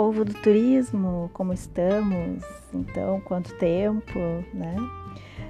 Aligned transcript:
povo 0.00 0.24
do 0.24 0.32
turismo, 0.32 1.28
como 1.34 1.52
estamos? 1.52 2.42
Então, 2.72 3.20
quanto 3.20 3.54
tempo, 3.58 4.18
né? 4.54 4.74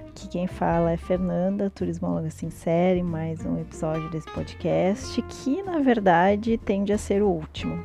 Aqui 0.08 0.26
quem 0.26 0.48
fala 0.48 0.90
é 0.90 0.96
Fernanda, 0.96 1.70
Turismóloga 1.70 2.30
Sincera, 2.30 2.98
em 2.98 3.02
mais 3.04 3.46
um 3.46 3.60
episódio 3.60 4.10
desse 4.10 4.28
podcast, 4.32 5.22
que 5.22 5.62
na 5.62 5.78
verdade 5.78 6.58
tende 6.58 6.92
a 6.92 6.98
ser 6.98 7.22
o 7.22 7.28
último. 7.28 7.80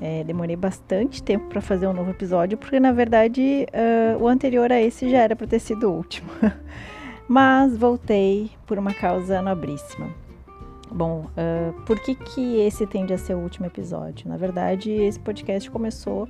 É, 0.00 0.22
demorei 0.22 0.54
bastante 0.54 1.20
tempo 1.20 1.48
para 1.48 1.60
fazer 1.60 1.88
um 1.88 1.92
novo 1.92 2.12
episódio, 2.12 2.56
porque 2.56 2.78
na 2.78 2.92
verdade 2.92 3.66
uh, 3.74 4.22
o 4.22 4.28
anterior 4.28 4.70
a 4.70 4.80
esse 4.80 5.10
já 5.10 5.18
era 5.18 5.34
para 5.34 5.48
ter 5.48 5.58
sido 5.58 5.90
o 5.90 5.96
último. 5.96 6.30
Mas 7.26 7.76
voltei 7.76 8.52
por 8.68 8.78
uma 8.78 8.94
causa 8.94 9.42
nobríssima. 9.42 10.27
Bom, 10.90 11.26
uh, 11.26 11.72
por 11.82 12.00
que, 12.00 12.14
que 12.14 12.60
esse 12.60 12.86
tende 12.86 13.12
a 13.12 13.18
ser 13.18 13.34
o 13.34 13.38
último 13.38 13.66
episódio? 13.66 14.28
Na 14.28 14.36
verdade, 14.36 14.90
esse 14.90 15.18
podcast 15.18 15.70
começou 15.70 16.28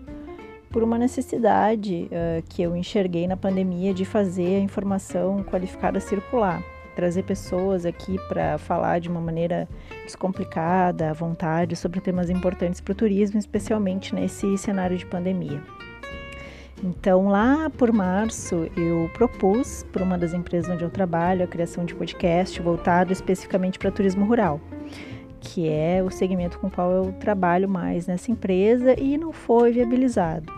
por 0.70 0.82
uma 0.82 0.98
necessidade 0.98 2.08
uh, 2.10 2.42
que 2.48 2.62
eu 2.62 2.76
enxerguei 2.76 3.26
na 3.26 3.36
pandemia 3.36 3.94
de 3.94 4.04
fazer 4.04 4.56
a 4.56 4.60
informação 4.60 5.42
qualificada 5.44 6.00
circular, 6.00 6.62
trazer 6.94 7.22
pessoas 7.22 7.86
aqui 7.86 8.16
para 8.28 8.58
falar 8.58 8.98
de 8.98 9.08
uma 9.08 9.20
maneira 9.20 9.68
descomplicada, 10.04 11.10
à 11.10 11.12
vontade, 11.12 11.76
sobre 11.76 12.00
temas 12.00 12.28
importantes 12.28 12.80
para 12.80 12.92
o 12.92 12.96
turismo, 12.96 13.38
especialmente 13.38 14.14
nesse 14.14 14.58
cenário 14.58 14.98
de 14.98 15.06
pandemia. 15.06 15.77
Então, 16.82 17.28
lá 17.28 17.68
por 17.70 17.92
março, 17.92 18.70
eu 18.76 19.10
propus 19.12 19.84
para 19.92 20.04
uma 20.04 20.16
das 20.16 20.32
empresas 20.32 20.70
onde 20.70 20.84
eu 20.84 20.90
trabalho 20.90 21.44
a 21.44 21.46
criação 21.46 21.84
de 21.84 21.94
podcast 21.94 22.60
voltado 22.62 23.12
especificamente 23.12 23.78
para 23.78 23.90
turismo 23.90 24.24
rural, 24.24 24.60
que 25.40 25.68
é 25.68 26.02
o 26.04 26.10
segmento 26.10 26.58
com 26.58 26.68
o 26.68 26.70
qual 26.70 26.90
eu 26.92 27.12
trabalho 27.18 27.68
mais 27.68 28.06
nessa 28.06 28.30
empresa 28.30 28.98
e 28.98 29.18
não 29.18 29.32
foi 29.32 29.72
viabilizado. 29.72 30.52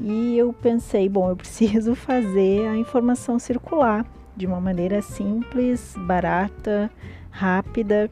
E 0.00 0.36
eu 0.36 0.52
pensei, 0.52 1.08
bom, 1.08 1.30
eu 1.30 1.36
preciso 1.36 1.94
fazer 1.94 2.66
a 2.66 2.76
informação 2.76 3.38
circular 3.38 4.04
de 4.36 4.46
uma 4.46 4.60
maneira 4.60 5.00
simples, 5.02 5.94
barata, 5.98 6.90
rápida. 7.30 8.10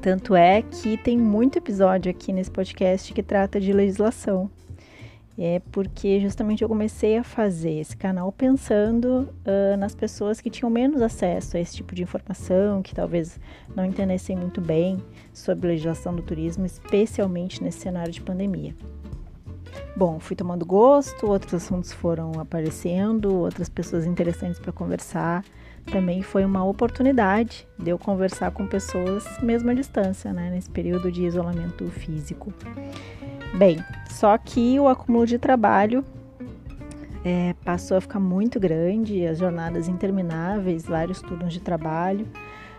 Tanto 0.00 0.34
é 0.34 0.62
que 0.62 0.96
tem 0.96 1.18
muito 1.18 1.58
episódio 1.58 2.10
aqui 2.10 2.32
nesse 2.32 2.50
podcast 2.50 3.12
que 3.12 3.22
trata 3.22 3.60
de 3.60 3.72
legislação 3.72 4.48
é 5.38 5.60
porque 5.70 6.18
justamente 6.20 6.62
eu 6.62 6.68
comecei 6.68 7.18
a 7.18 7.24
fazer 7.24 7.80
esse 7.80 7.96
canal 7.96 8.32
pensando 8.32 9.28
uh, 9.44 9.76
nas 9.76 9.94
pessoas 9.94 10.40
que 10.40 10.48
tinham 10.48 10.70
menos 10.70 11.02
acesso 11.02 11.56
a 11.56 11.60
esse 11.60 11.76
tipo 11.76 11.94
de 11.94 12.02
informação, 12.02 12.82
que 12.82 12.94
talvez 12.94 13.38
não 13.74 13.84
entendessem 13.84 14.34
muito 14.36 14.60
bem 14.60 15.02
sobre 15.32 15.68
legislação 15.68 16.14
do 16.14 16.22
turismo, 16.22 16.64
especialmente 16.64 17.62
nesse 17.62 17.80
cenário 17.80 18.12
de 18.12 18.20
pandemia. 18.22 18.74
Bom, 19.94 20.18
fui 20.18 20.34
tomando 20.34 20.64
gosto, 20.64 21.26
outros 21.26 21.54
assuntos 21.54 21.92
foram 21.92 22.32
aparecendo, 22.40 23.34
outras 23.34 23.68
pessoas 23.68 24.06
interessantes 24.06 24.58
para 24.58 24.72
conversar. 24.72 25.44
Também 25.86 26.22
foi 26.22 26.44
uma 26.44 26.64
oportunidade 26.64 27.66
de 27.78 27.90
eu 27.90 27.98
conversar 27.98 28.50
com 28.50 28.66
pessoas 28.66 29.24
mesmo 29.42 29.70
à 29.70 29.74
distância, 29.74 30.32
né, 30.32 30.50
nesse 30.50 30.68
período 30.68 31.12
de 31.12 31.24
isolamento 31.24 31.86
físico. 31.90 32.52
Bem, 33.54 33.82
só 34.10 34.36
que 34.36 34.78
o 34.78 34.88
acúmulo 34.88 35.26
de 35.26 35.38
trabalho 35.38 36.04
é, 37.24 37.54
passou 37.64 37.96
a 37.96 38.00
ficar 38.00 38.20
muito 38.20 38.60
grande, 38.60 39.26
as 39.26 39.38
jornadas 39.38 39.88
intermináveis, 39.88 40.84
vários 40.84 41.20
turnos 41.20 41.52
de 41.52 41.60
trabalho, 41.60 42.26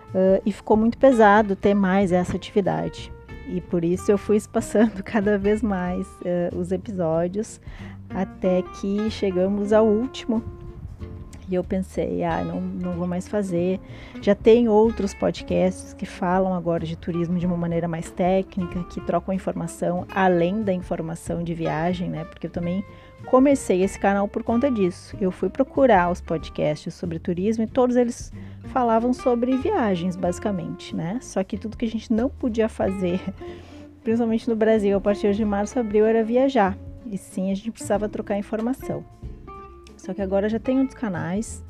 uh, 0.10 0.42
e 0.46 0.52
ficou 0.52 0.78
muito 0.78 0.98
pesado 0.98 1.56
ter 1.56 1.74
mais 1.74 2.12
essa 2.12 2.36
atividade. 2.36 3.12
E 3.50 3.62
por 3.62 3.84
isso 3.84 4.12
eu 4.12 4.18
fui 4.18 4.38
espaçando 4.38 5.02
cada 5.06 5.38
vez 5.38 5.62
mais 5.62 6.08
uh, 6.08 6.58
os 6.58 6.72
episódios 6.72 7.60
até 8.10 8.62
que 8.80 9.10
chegamos 9.10 9.74
ao 9.74 9.86
último 9.86 10.42
e 11.50 11.56
eu 11.56 11.64
pensei, 11.64 12.24
ah, 12.24 12.44
não, 12.44 12.60
não 12.60 12.94
vou 12.94 13.08
mais 13.08 13.28
fazer. 13.28 13.80
Já 14.22 14.36
tem 14.36 14.68
outros 14.68 15.14
podcasts 15.14 15.94
que 15.94 16.06
falam 16.06 16.54
agora 16.54 16.86
de 16.86 16.96
turismo 16.96 17.40
de 17.40 17.46
uma 17.46 17.56
maneira 17.56 17.88
mais 17.88 18.12
técnica, 18.12 18.84
que 18.86 19.00
trocam 19.02 19.34
informação 19.34 20.06
além 20.14 20.62
da 20.62 20.74
informação 20.74 21.44
de 21.44 21.54
viagem, 21.54 22.10
né? 22.10 22.26
Porque 22.26 22.48
eu 22.48 22.52
também 22.52 22.84
comecei 23.26 23.82
esse 23.82 23.98
canal 23.98 24.28
por 24.28 24.44
conta 24.44 24.70
disso. 24.70 25.16
Eu 25.22 25.32
fui 25.32 25.50
procurar 25.50 26.12
os 26.12 26.20
podcasts 26.20 26.94
sobre 26.94 27.18
turismo 27.18 27.64
e 27.64 27.68
todos 27.68 27.96
eles 27.96 28.32
falavam 28.66 29.14
sobre 29.14 29.56
viagens, 29.58 30.16
basicamente, 30.16 30.96
né? 30.96 31.20
Só 31.22 31.44
que 31.44 31.58
tudo 31.58 31.78
que 31.78 31.86
a 31.86 31.90
gente 31.90 32.12
não 32.12 32.30
podia 32.30 32.68
fazer, 32.68 33.22
principalmente 34.04 34.50
no 34.50 34.56
Brasil, 34.56 34.98
a 34.98 35.02
partir 35.02 35.34
de 35.34 35.46
março, 35.46 35.80
abril, 35.80 36.06
era 36.06 36.24
viajar. 36.24 36.78
E 37.10 37.18
sim, 37.18 37.52
a 37.52 37.56
gente 37.56 37.72
precisava 37.72 38.10
trocar 38.10 38.38
informação. 38.38 39.04
Só 39.98 40.14
que 40.14 40.22
agora 40.22 40.48
já 40.48 40.60
tem 40.60 40.80
outros 40.80 40.98
canais 40.98 41.64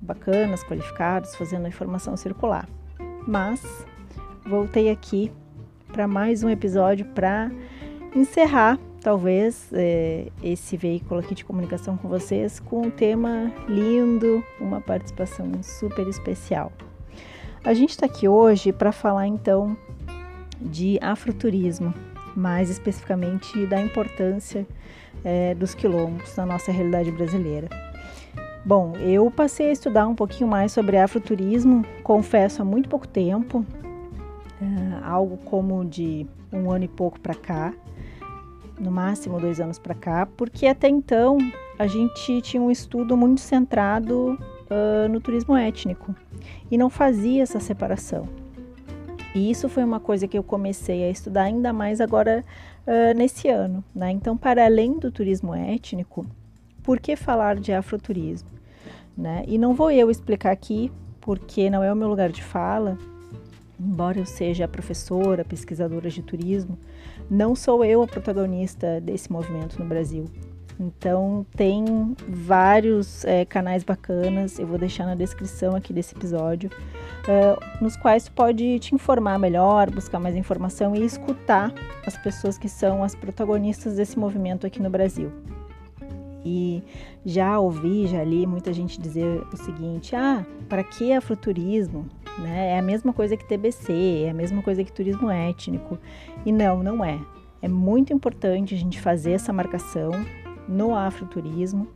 bacanas, 0.00 0.62
qualificados, 0.62 1.34
fazendo 1.34 1.64
a 1.64 1.68
informação 1.68 2.16
circular. 2.16 2.68
Mas 3.26 3.86
voltei 4.46 4.90
aqui 4.90 5.32
para 5.90 6.06
mais 6.06 6.42
um 6.42 6.50
episódio 6.50 7.06
para 7.06 7.50
encerrar, 8.14 8.78
talvez, 9.00 9.70
é, 9.72 10.28
esse 10.42 10.76
veículo 10.76 11.20
aqui 11.20 11.34
de 11.34 11.44
comunicação 11.44 11.96
com 11.96 12.08
vocês 12.08 12.60
com 12.60 12.82
um 12.82 12.90
tema 12.90 13.50
lindo, 13.66 14.44
uma 14.60 14.80
participação 14.80 15.50
super 15.62 16.06
especial. 16.06 16.70
A 17.64 17.72
gente 17.72 17.90
está 17.90 18.06
aqui 18.06 18.28
hoje 18.28 18.72
para 18.72 18.92
falar 18.92 19.26
então 19.26 19.76
de 20.60 20.98
afroturismo, 21.00 21.94
mais 22.36 22.68
especificamente 22.68 23.66
da 23.66 23.80
importância 23.80 24.66
é, 25.24 25.54
dos 25.54 25.74
quilombos 25.74 26.36
na 26.36 26.44
nossa 26.44 26.70
realidade 26.70 27.10
brasileira. 27.10 27.68
Bom, 28.64 28.96
eu 28.96 29.30
passei 29.30 29.68
a 29.68 29.72
estudar 29.72 30.06
um 30.06 30.14
pouquinho 30.14 30.48
mais 30.48 30.72
sobre 30.72 30.96
afroturismo, 30.96 31.84
confesso, 32.02 32.62
há 32.62 32.64
muito 32.64 32.88
pouco 32.88 33.06
tempo, 33.06 33.64
é, 34.60 35.04
algo 35.04 35.36
como 35.38 35.84
de 35.84 36.26
um 36.52 36.70
ano 36.70 36.84
e 36.84 36.88
pouco 36.88 37.20
para 37.20 37.34
cá, 37.34 37.74
no 38.78 38.90
máximo 38.90 39.40
dois 39.40 39.60
anos 39.60 39.78
para 39.78 39.94
cá, 39.94 40.26
porque 40.26 40.66
até 40.66 40.88
então 40.88 41.38
a 41.78 41.86
gente 41.86 42.40
tinha 42.42 42.62
um 42.62 42.70
estudo 42.70 43.16
muito 43.16 43.40
centrado 43.40 44.38
uh, 44.70 45.08
no 45.08 45.20
turismo 45.20 45.56
étnico 45.56 46.14
e 46.70 46.78
não 46.78 46.88
fazia 46.88 47.42
essa 47.42 47.60
separação. 47.60 48.28
E 49.34 49.50
isso 49.50 49.68
foi 49.68 49.82
uma 49.82 49.98
coisa 49.98 50.28
que 50.28 50.38
eu 50.38 50.42
comecei 50.44 51.04
a 51.04 51.10
estudar 51.10 51.42
ainda 51.42 51.72
mais 51.72 52.00
agora 52.00 52.44
uh, 52.86 53.16
nesse 53.16 53.48
ano. 53.48 53.84
Né? 53.94 54.10
Então, 54.12 54.36
para 54.36 54.64
além 54.64 54.98
do 54.98 55.10
turismo 55.10 55.54
étnico, 55.54 56.26
por 56.82 57.00
que 57.00 57.16
falar 57.16 57.56
de 57.56 57.72
afroturismo? 57.72 58.48
Né? 59.16 59.44
E 59.46 59.58
não 59.58 59.74
vou 59.74 59.90
eu 59.90 60.10
explicar 60.10 60.52
aqui, 60.52 60.90
porque 61.20 61.70
não 61.70 61.82
é 61.82 61.92
o 61.92 61.96
meu 61.96 62.08
lugar 62.08 62.30
de 62.30 62.42
fala, 62.42 62.98
embora 63.78 64.18
eu 64.18 64.26
seja 64.26 64.68
professora, 64.68 65.44
pesquisadora 65.44 66.10
de 66.10 66.22
turismo, 66.22 66.78
não 67.30 67.54
sou 67.54 67.84
eu 67.84 68.02
a 68.02 68.06
protagonista 68.06 69.00
desse 69.00 69.32
movimento 69.32 69.78
no 69.78 69.86
Brasil. 69.86 70.26
Então 70.78 71.46
tem 71.56 72.16
vários 72.28 73.24
é, 73.24 73.44
canais 73.44 73.84
bacanas, 73.84 74.58
eu 74.58 74.66
vou 74.66 74.76
deixar 74.76 75.06
na 75.06 75.14
descrição 75.14 75.76
aqui 75.76 75.92
desse 75.92 76.14
episódio, 76.14 76.68
uh, 77.28 77.82
nos 77.84 77.96
quais 77.96 78.24
tu 78.24 78.32
pode 78.32 78.78
te 78.80 78.94
informar 78.94 79.38
melhor, 79.38 79.90
buscar 79.90 80.18
mais 80.18 80.34
informação 80.34 80.94
e 80.96 81.04
escutar 81.04 81.72
as 82.04 82.16
pessoas 82.16 82.58
que 82.58 82.68
são 82.68 83.04
as 83.04 83.14
protagonistas 83.14 83.96
desse 83.96 84.18
movimento 84.18 84.66
aqui 84.66 84.82
no 84.82 84.90
Brasil. 84.90 85.30
E 86.44 86.82
já 87.24 87.58
ouvi, 87.58 88.06
já 88.06 88.22
li 88.22 88.46
muita 88.46 88.72
gente 88.72 89.00
dizer 89.00 89.42
o 89.52 89.56
seguinte: 89.56 90.14
ah, 90.14 90.44
para 90.68 90.84
que 90.84 91.12
afroturismo? 91.12 92.06
Né? 92.38 92.72
É 92.72 92.78
a 92.78 92.82
mesma 92.82 93.12
coisa 93.12 93.36
que 93.36 93.46
TBC, 93.46 94.24
é 94.26 94.30
a 94.30 94.34
mesma 94.34 94.60
coisa 94.60 94.84
que 94.84 94.92
turismo 94.92 95.30
étnico. 95.30 95.98
E 96.44 96.52
não, 96.52 96.82
não 96.82 97.02
é. 97.02 97.18
É 97.62 97.68
muito 97.68 98.12
importante 98.12 98.74
a 98.74 98.76
gente 98.76 99.00
fazer 99.00 99.32
essa 99.32 99.50
marcação, 99.50 100.12
no 100.68 100.94
afroturismo, 100.94 101.88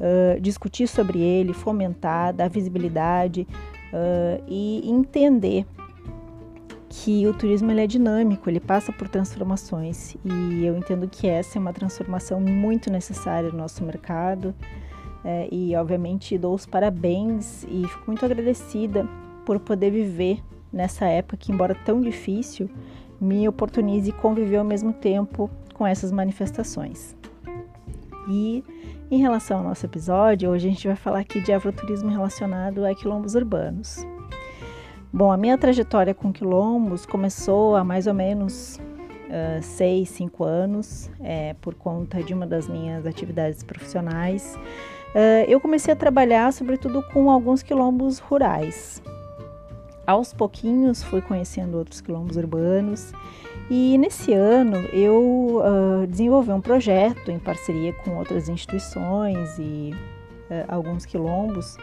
uh, 0.00 0.40
discutir 0.40 0.86
sobre 0.86 1.20
ele, 1.20 1.52
fomentar, 1.52 2.32
dar 2.32 2.48
visibilidade 2.48 3.46
uh, 3.92 4.44
e 4.48 4.88
entender 4.88 5.66
que 6.88 7.26
o 7.26 7.34
turismo 7.34 7.70
ele 7.72 7.80
é 7.80 7.86
dinâmico, 7.86 8.48
ele 8.48 8.60
passa 8.60 8.92
por 8.92 9.08
transformações 9.08 10.14
e 10.24 10.64
eu 10.64 10.76
entendo 10.76 11.08
que 11.08 11.26
essa 11.26 11.58
é 11.58 11.60
uma 11.60 11.72
transformação 11.72 12.40
muito 12.40 12.90
necessária 12.90 13.50
no 13.50 13.58
nosso 13.58 13.82
mercado 13.82 14.54
é, 15.24 15.48
e 15.50 15.74
obviamente 15.74 16.38
dou 16.38 16.54
os 16.54 16.66
parabéns 16.66 17.64
e 17.64 17.86
fico 17.88 18.04
muito 18.06 18.24
agradecida 18.24 19.08
por 19.44 19.58
poder 19.58 19.90
viver 19.90 20.40
nessa 20.72 21.06
época 21.06 21.36
que, 21.36 21.50
embora 21.50 21.74
tão 21.74 22.00
difícil, 22.00 22.68
me 23.20 23.48
oportunize 23.48 24.12
conviver 24.12 24.58
ao 24.58 24.64
mesmo 24.64 24.92
tempo 24.92 25.50
com 25.72 25.86
essas 25.86 26.12
manifestações. 26.12 27.16
E 28.28 28.64
em 29.10 29.18
relação 29.18 29.58
ao 29.58 29.64
nosso 29.64 29.84
episódio, 29.84 30.50
hoje 30.50 30.68
a 30.68 30.70
gente 30.70 30.86
vai 30.86 30.96
falar 30.96 31.20
aqui 31.20 31.40
de 31.40 31.52
afroturismo 31.52 32.10
relacionado 32.10 32.84
a 32.84 32.94
quilombos 32.94 33.34
urbanos. 33.34 34.04
Bom, 35.12 35.30
a 35.30 35.36
minha 35.36 35.56
trajetória 35.56 36.12
com 36.12 36.32
quilombos 36.32 37.06
começou 37.06 37.76
há 37.76 37.84
mais 37.84 38.06
ou 38.06 38.14
menos 38.14 38.80
uh, 39.28 39.62
seis, 39.62 40.08
cinco 40.08 40.42
anos, 40.42 41.10
é, 41.20 41.54
por 41.60 41.74
conta 41.74 42.22
de 42.22 42.34
uma 42.34 42.46
das 42.46 42.66
minhas 42.66 43.06
atividades 43.06 43.62
profissionais. 43.62 44.58
Uh, 45.14 45.46
eu 45.46 45.60
comecei 45.60 45.92
a 45.92 45.96
trabalhar, 45.96 46.52
sobretudo, 46.52 47.02
com 47.12 47.30
alguns 47.30 47.62
quilombos 47.62 48.18
rurais. 48.18 49.00
Aos 50.06 50.34
pouquinhos 50.34 51.02
fui 51.02 51.22
conhecendo 51.22 51.78
outros 51.78 52.00
quilombos 52.00 52.36
urbanos 52.36 53.12
e 53.70 53.96
nesse 53.96 54.32
ano 54.32 54.76
eu 54.92 55.62
uh, 55.62 56.06
desenvolvi 56.06 56.52
um 56.52 56.60
projeto 56.60 57.30
em 57.30 57.38
parceria 57.38 57.92
com 57.92 58.18
outras 58.18 58.48
instituições 58.48 59.58
e 59.58 59.94
uh, 60.50 60.64
alguns 60.68 61.06
quilombos. 61.06 61.78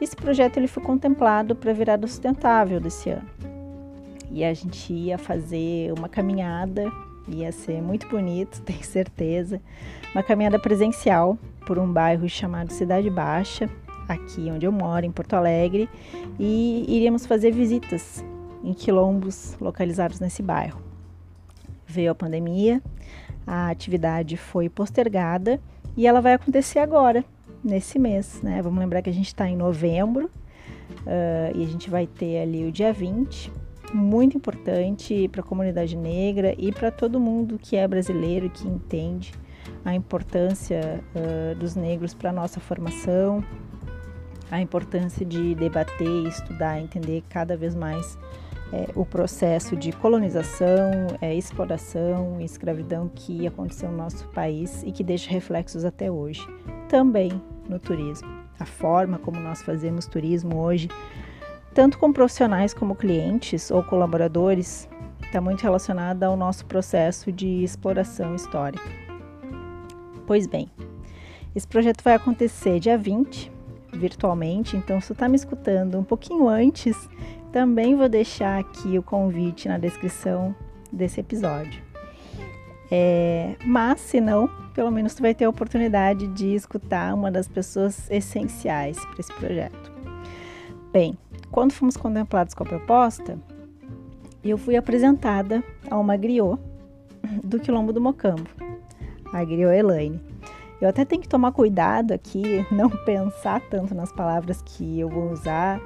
Esse 0.00 0.16
projeto 0.16 0.56
ele 0.56 0.66
foi 0.66 0.82
contemplado 0.82 1.54
para 1.54 1.70
a 1.70 1.74
virada 1.74 2.06
sustentável 2.06 2.80
desse 2.80 3.10
ano. 3.10 3.28
E 4.30 4.44
a 4.44 4.52
gente 4.52 4.92
ia 4.92 5.18
fazer 5.18 5.92
uma 5.96 6.08
caminhada, 6.08 6.90
ia 7.28 7.52
ser 7.52 7.80
muito 7.80 8.08
bonito, 8.08 8.60
tenho 8.66 8.82
certeza. 8.82 9.60
Uma 10.12 10.24
caminhada 10.24 10.58
presencial 10.58 11.38
por 11.64 11.78
um 11.78 11.92
bairro 11.92 12.28
chamado 12.28 12.72
Cidade 12.72 13.08
Baixa, 13.08 13.70
aqui 14.08 14.50
onde 14.50 14.66
eu 14.66 14.72
moro, 14.72 15.06
em 15.06 15.12
Porto 15.12 15.34
Alegre, 15.34 15.88
e 16.40 16.84
iríamos 16.88 17.24
fazer 17.24 17.52
visitas 17.52 18.24
em 18.64 18.72
quilombos 18.72 19.56
localizados 19.60 20.18
nesse 20.18 20.42
bairro 20.42 20.89
veio 21.90 22.12
a 22.12 22.14
pandemia, 22.14 22.82
a 23.46 23.68
atividade 23.68 24.36
foi 24.36 24.68
postergada 24.68 25.60
e 25.96 26.06
ela 26.06 26.20
vai 26.20 26.34
acontecer 26.34 26.78
agora, 26.78 27.24
nesse 27.62 27.98
mês, 27.98 28.40
né? 28.42 28.62
Vamos 28.62 28.78
lembrar 28.78 29.02
que 29.02 29.10
a 29.10 29.12
gente 29.12 29.26
está 29.26 29.48
em 29.48 29.56
novembro 29.56 30.26
uh, 30.26 31.56
e 31.56 31.64
a 31.64 31.66
gente 31.66 31.90
vai 31.90 32.06
ter 32.06 32.40
ali 32.40 32.66
o 32.66 32.72
dia 32.72 32.92
20, 32.92 33.52
muito 33.92 34.36
importante 34.36 35.28
para 35.28 35.40
a 35.40 35.44
comunidade 35.44 35.96
negra 35.96 36.54
e 36.56 36.72
para 36.72 36.90
todo 36.90 37.18
mundo 37.18 37.58
que 37.58 37.76
é 37.76 37.86
brasileiro 37.86 38.46
e 38.46 38.50
que 38.50 38.66
entende 38.66 39.32
a 39.84 39.94
importância 39.94 41.02
uh, 41.14 41.54
dos 41.56 41.74
negros 41.74 42.14
para 42.14 42.30
a 42.30 42.32
nossa 42.32 42.60
formação, 42.60 43.44
a 44.50 44.60
importância 44.60 45.24
de 45.24 45.54
debater, 45.54 46.26
estudar, 46.26 46.80
entender 46.80 47.22
cada 47.28 47.56
vez 47.56 47.74
mais 47.74 48.18
é, 48.72 48.88
o 48.94 49.04
processo 49.04 49.76
de 49.76 49.92
colonização, 49.92 50.90
é, 51.20 51.34
exploração 51.34 52.40
e 52.40 52.44
escravidão 52.44 53.10
que 53.14 53.46
aconteceu 53.46 53.90
no 53.90 53.96
nosso 53.96 54.28
país 54.28 54.82
e 54.84 54.92
que 54.92 55.02
deixa 55.02 55.30
reflexos 55.30 55.84
até 55.84 56.10
hoje, 56.10 56.46
também 56.88 57.30
no 57.68 57.78
turismo. 57.78 58.28
A 58.58 58.64
forma 58.64 59.18
como 59.18 59.40
nós 59.40 59.62
fazemos 59.62 60.06
turismo 60.06 60.58
hoje, 60.58 60.88
tanto 61.74 61.98
com 61.98 62.12
profissionais 62.12 62.74
como 62.74 62.94
clientes 62.94 63.70
ou 63.70 63.82
colaboradores, 63.82 64.88
está 65.22 65.40
muito 65.40 65.62
relacionada 65.62 66.26
ao 66.26 66.36
nosso 66.36 66.66
processo 66.66 67.32
de 67.32 67.62
exploração 67.62 68.34
histórica. 68.34 68.90
Pois 70.26 70.46
bem, 70.46 70.70
esse 71.54 71.66
projeto 71.66 72.02
vai 72.02 72.14
acontecer 72.14 72.78
dia 72.78 72.96
20, 72.96 73.50
virtualmente, 73.92 74.76
então 74.76 75.00
se 75.00 75.08
você 75.08 75.12
está 75.12 75.28
me 75.28 75.36
escutando 75.36 75.98
um 75.98 76.04
pouquinho 76.04 76.48
antes, 76.48 77.08
também 77.52 77.96
vou 77.96 78.08
deixar 78.08 78.60
aqui 78.60 78.98
o 78.98 79.02
convite 79.02 79.68
na 79.68 79.78
descrição 79.78 80.54
desse 80.92 81.20
episódio. 81.20 81.82
É, 82.90 83.54
mas, 83.64 84.00
se 84.00 84.20
não, 84.20 84.48
pelo 84.74 84.90
menos 84.90 85.14
tu 85.14 85.22
vai 85.22 85.34
ter 85.34 85.44
a 85.44 85.48
oportunidade 85.48 86.26
de 86.28 86.54
escutar 86.54 87.14
uma 87.14 87.30
das 87.30 87.46
pessoas 87.46 88.10
essenciais 88.10 88.98
para 89.06 89.20
esse 89.20 89.32
projeto. 89.34 89.92
Bem, 90.92 91.16
quando 91.52 91.72
fomos 91.72 91.96
contemplados 91.96 92.54
com 92.54 92.64
a 92.64 92.66
proposta, 92.66 93.38
eu 94.42 94.58
fui 94.58 94.76
apresentada 94.76 95.62
a 95.88 95.98
uma 95.98 96.16
griot 96.16 96.60
do 97.44 97.60
Quilombo 97.60 97.92
do 97.92 98.00
Mocambo, 98.00 98.48
a 99.32 99.44
griot 99.44 99.72
Elaine. 99.72 100.20
Eu 100.80 100.88
até 100.88 101.04
tenho 101.04 101.20
que 101.20 101.28
tomar 101.28 101.52
cuidado 101.52 102.12
aqui, 102.12 102.66
não 102.72 102.88
pensar 102.88 103.60
tanto 103.68 103.94
nas 103.94 104.10
palavras 104.10 104.62
que 104.62 104.98
eu 104.98 105.08
vou 105.08 105.30
usar, 105.30 105.80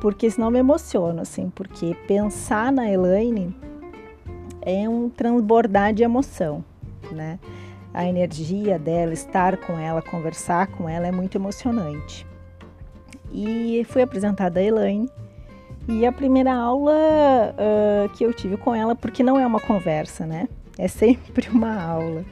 porque 0.00 0.30
senão 0.30 0.50
me 0.50 0.58
emociono, 0.58 1.20
assim, 1.20 1.50
porque 1.50 1.94
pensar 2.06 2.72
na 2.72 2.90
Elaine 2.90 3.54
é 4.62 4.88
um 4.88 5.08
transbordar 5.10 5.92
de 5.92 6.02
emoção, 6.02 6.64
né? 7.12 7.38
A 7.92 8.06
energia 8.06 8.78
dela, 8.78 9.12
estar 9.12 9.56
com 9.58 9.78
ela, 9.78 10.00
conversar 10.00 10.68
com 10.68 10.88
ela 10.88 11.06
é 11.06 11.12
muito 11.12 11.36
emocionante. 11.36 12.26
E 13.32 13.84
fui 13.88 14.02
apresentada 14.02 14.60
a 14.60 14.62
Elaine 14.62 15.08
e 15.88 16.06
a 16.06 16.12
primeira 16.12 16.54
aula 16.54 16.94
uh, 16.94 18.08
que 18.10 18.24
eu 18.24 18.32
tive 18.32 18.56
com 18.56 18.74
ela, 18.74 18.94
porque 18.94 19.22
não 19.22 19.38
é 19.38 19.46
uma 19.46 19.60
conversa, 19.60 20.24
né? 20.24 20.48
É 20.78 20.88
sempre 20.88 21.48
uma 21.52 21.74
aula. 21.82 22.24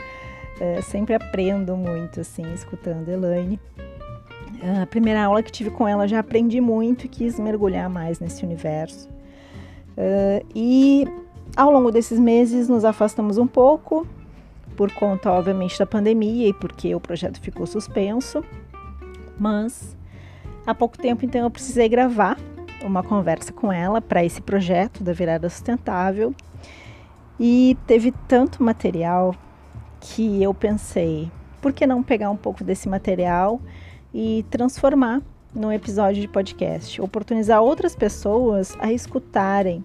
Uh, 0.60 0.82
sempre 0.82 1.14
aprendo 1.14 1.76
muito, 1.76 2.20
assim, 2.20 2.42
escutando 2.54 3.08
Elaine 3.08 3.60
a 4.82 4.86
primeira 4.86 5.24
aula 5.24 5.42
que 5.42 5.52
tive 5.52 5.70
com 5.70 5.86
ela 5.86 6.08
já 6.08 6.18
aprendi 6.18 6.60
muito 6.60 7.06
e 7.06 7.08
quis 7.08 7.38
mergulhar 7.38 7.88
mais 7.88 8.18
nesse 8.18 8.44
universo. 8.44 9.08
Uh, 9.96 10.44
e 10.54 11.06
ao 11.56 11.70
longo 11.70 11.90
desses 11.90 12.18
meses 12.18 12.68
nos 12.68 12.84
afastamos 12.84 13.38
um 13.38 13.46
pouco, 13.46 14.06
por 14.76 14.92
conta, 14.92 15.30
obviamente, 15.30 15.78
da 15.78 15.86
pandemia 15.86 16.48
e 16.48 16.52
porque 16.52 16.94
o 16.94 17.00
projeto 17.00 17.40
ficou 17.40 17.66
suspenso. 17.66 18.44
Mas 19.38 19.96
há 20.66 20.74
pouco 20.74 20.96
tempo, 20.96 21.24
então, 21.24 21.42
eu 21.42 21.50
precisei 21.50 21.88
gravar 21.88 22.38
uma 22.82 23.02
conversa 23.02 23.52
com 23.52 23.72
ela 23.72 24.00
para 24.00 24.24
esse 24.24 24.40
projeto 24.40 25.02
da 25.02 25.12
virada 25.12 25.48
sustentável. 25.48 26.34
E 27.40 27.76
teve 27.86 28.12
tanto 28.26 28.62
material 28.62 29.34
que 30.00 30.42
eu 30.42 30.54
pensei, 30.54 31.30
por 31.60 31.72
que 31.72 31.86
não 31.86 32.02
pegar 32.02 32.30
um 32.30 32.36
pouco 32.36 32.62
desse 32.62 32.88
material 32.88 33.60
e 34.12 34.44
transformar 34.50 35.22
num 35.54 35.72
episódio 35.72 36.20
de 36.20 36.28
podcast, 36.28 37.00
oportunizar 37.00 37.62
outras 37.62 37.94
pessoas 37.94 38.76
a 38.80 38.92
escutarem 38.92 39.84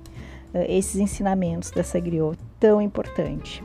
uh, 0.54 0.60
esses 0.68 0.96
ensinamentos 0.96 1.72
dessa 1.72 2.00
griot 2.00 2.38
tão 2.60 2.81
importante. 2.81 3.64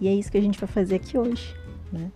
E 0.00 0.08
é 0.08 0.12
isso 0.12 0.30
que 0.30 0.38
a 0.38 0.40
gente 0.40 0.58
vai 0.58 0.68
fazer 0.68 0.96
aqui 0.96 1.18
hoje. 1.18 1.54
Né? 1.92 2.10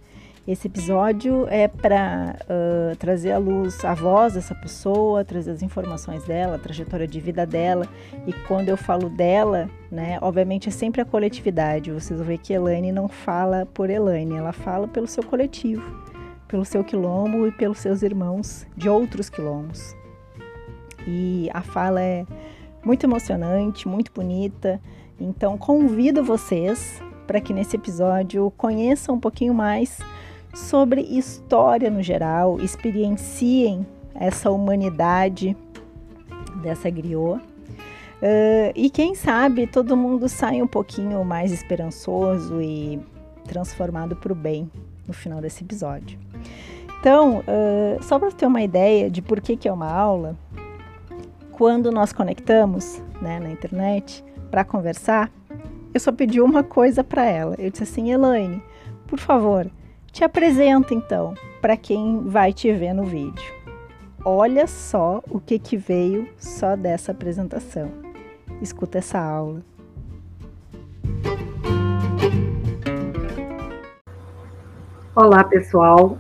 Esse 0.47 0.67
episódio 0.69 1.47
é 1.49 1.69
para 1.69 2.37
uh, 2.43 2.97
trazer 2.97 3.33
à 3.33 3.39
luz 3.39 3.85
a 3.85 3.95
voz 3.95 4.35
dessa 4.35 4.55
pessoa, 4.55 5.25
trazer 5.25 5.51
as 5.51 5.63
informações 5.63 6.25
dela, 6.25 6.57
a 6.57 6.59
trajetória 6.59 7.07
de 7.07 7.21
vida 7.21 7.47
dela. 7.47 7.89
E 8.27 8.33
quando 8.47 8.69
eu 8.69 8.77
falo 8.77 9.09
dela, 9.09 9.69
né, 9.91 10.19
obviamente 10.21 10.69
é 10.69 10.73
sempre 10.73 11.01
a 11.01 11.05
coletividade. 11.05 11.91
Vocês 11.91 12.19
vão 12.19 12.27
ver 12.27 12.39
que 12.39 12.53
Elaine 12.53 12.93
não 12.93 13.09
fala 13.09 13.67
por 13.73 13.91
Elaine, 13.91 14.37
ela 14.37 14.53
fala 14.53 14.87
pelo 14.87 15.07
seu 15.07 15.23
coletivo 15.23 16.14
pelo 16.55 16.65
seu 16.65 16.85
quilombo 16.85 17.49
e 17.49 17.51
pelos 17.51 17.79
seus 17.79 18.05
irmãos 18.05 18.65
de 18.77 18.89
outros 18.89 19.29
quilombos. 19.29 19.97
E 21.05 21.51
a 21.53 21.61
fala 21.63 22.01
é 22.01 22.25
muito 22.85 23.05
emocionante, 23.05 23.89
muito 23.89 24.13
bonita. 24.13 24.81
Então 25.19 25.59
convido 25.59 26.23
vocês 26.23 27.03
para 27.27 27.41
que 27.41 27.53
nesse 27.53 27.75
episódio 27.75 28.53
conheçam 28.57 29.17
um 29.17 29.19
pouquinho 29.19 29.53
mais 29.53 29.99
sobre 30.55 31.01
história 31.01 31.91
no 31.91 32.01
geral, 32.01 32.61
experienciem 32.61 33.85
essa 34.15 34.49
humanidade 34.49 35.57
dessa 36.63 36.89
griot. 36.89 37.43
Uh, 38.23 38.71
e 38.77 38.89
quem 38.91 39.17
sabe 39.17 39.67
todo 39.67 39.97
mundo 39.97 40.29
sai 40.29 40.63
um 40.63 40.69
pouquinho 40.69 41.25
mais 41.25 41.51
esperançoso 41.51 42.63
e 42.63 43.01
transformado 43.45 44.15
para 44.15 44.33
o 44.33 44.37
bem 44.37 44.71
no 45.05 45.13
final 45.13 45.41
desse 45.41 45.65
episódio. 45.65 46.17
Então, 47.01 47.41
uh, 47.41 48.03
só 48.03 48.19
para 48.19 48.31
ter 48.33 48.47
uma 48.47 48.63
ideia 48.63 49.11
de 49.11 49.21
por 49.21 49.41
que, 49.41 49.57
que 49.57 49.69
é 49.69 49.73
uma 49.73 49.91
aula, 49.91 50.37
quando 51.53 51.93
nós 51.93 52.13
conectamos 52.13 53.03
né, 53.21 53.39
na 53.39 53.51
internet 53.51 54.25
para 54.51 54.65
conversar, 54.65 55.31
eu 55.93 56.01
só 56.01 56.11
pedi 56.11 56.41
uma 56.41 56.63
coisa 56.63 57.05
para 57.05 57.25
ela. 57.25 57.55
Eu 57.59 57.71
disse 57.71 57.85
assim, 57.85 58.11
Elaine, 58.11 58.63
por 59.07 59.19
favor, 59.19 59.71
te 60.11 60.25
apresenta 60.25 60.95
então 60.95 61.35
para 61.61 61.77
quem 61.77 62.23
vai 62.27 62.53
te 62.53 62.73
ver 62.73 62.93
no 62.93 63.05
vídeo. 63.05 63.55
Olha 64.25 64.67
só 64.67 65.23
o 65.31 65.39
que, 65.39 65.59
que 65.59 65.77
veio 65.77 66.27
só 66.39 66.75
dessa 66.75 67.13
apresentação. 67.13 67.91
Escuta 68.63 68.99
essa 68.99 69.19
aula. 69.19 69.61
Olá, 75.15 75.45
pessoal. 75.45 76.19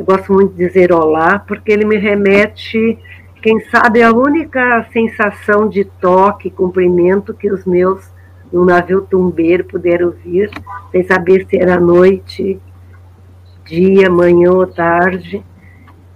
Eu 0.00 0.06
gosto 0.06 0.32
muito 0.32 0.54
de 0.54 0.66
dizer 0.66 0.94
olá, 0.94 1.38
porque 1.40 1.70
ele 1.70 1.84
me 1.84 1.98
remete, 1.98 2.98
quem 3.42 3.60
sabe, 3.66 4.02
a 4.02 4.10
única 4.10 4.88
sensação 4.94 5.68
de 5.68 5.84
toque, 5.84 6.48
cumprimento 6.48 7.34
que 7.34 7.52
os 7.52 7.66
meus 7.66 8.10
no 8.50 8.64
navio 8.64 9.02
tumbeiro 9.02 9.62
puderam 9.62 10.06
ouvir, 10.06 10.50
sem 10.90 11.06
saber 11.06 11.46
se 11.46 11.58
era 11.58 11.78
noite, 11.78 12.58
dia, 13.66 14.08
manhã 14.08 14.52
ou 14.52 14.66
tarde. 14.66 15.44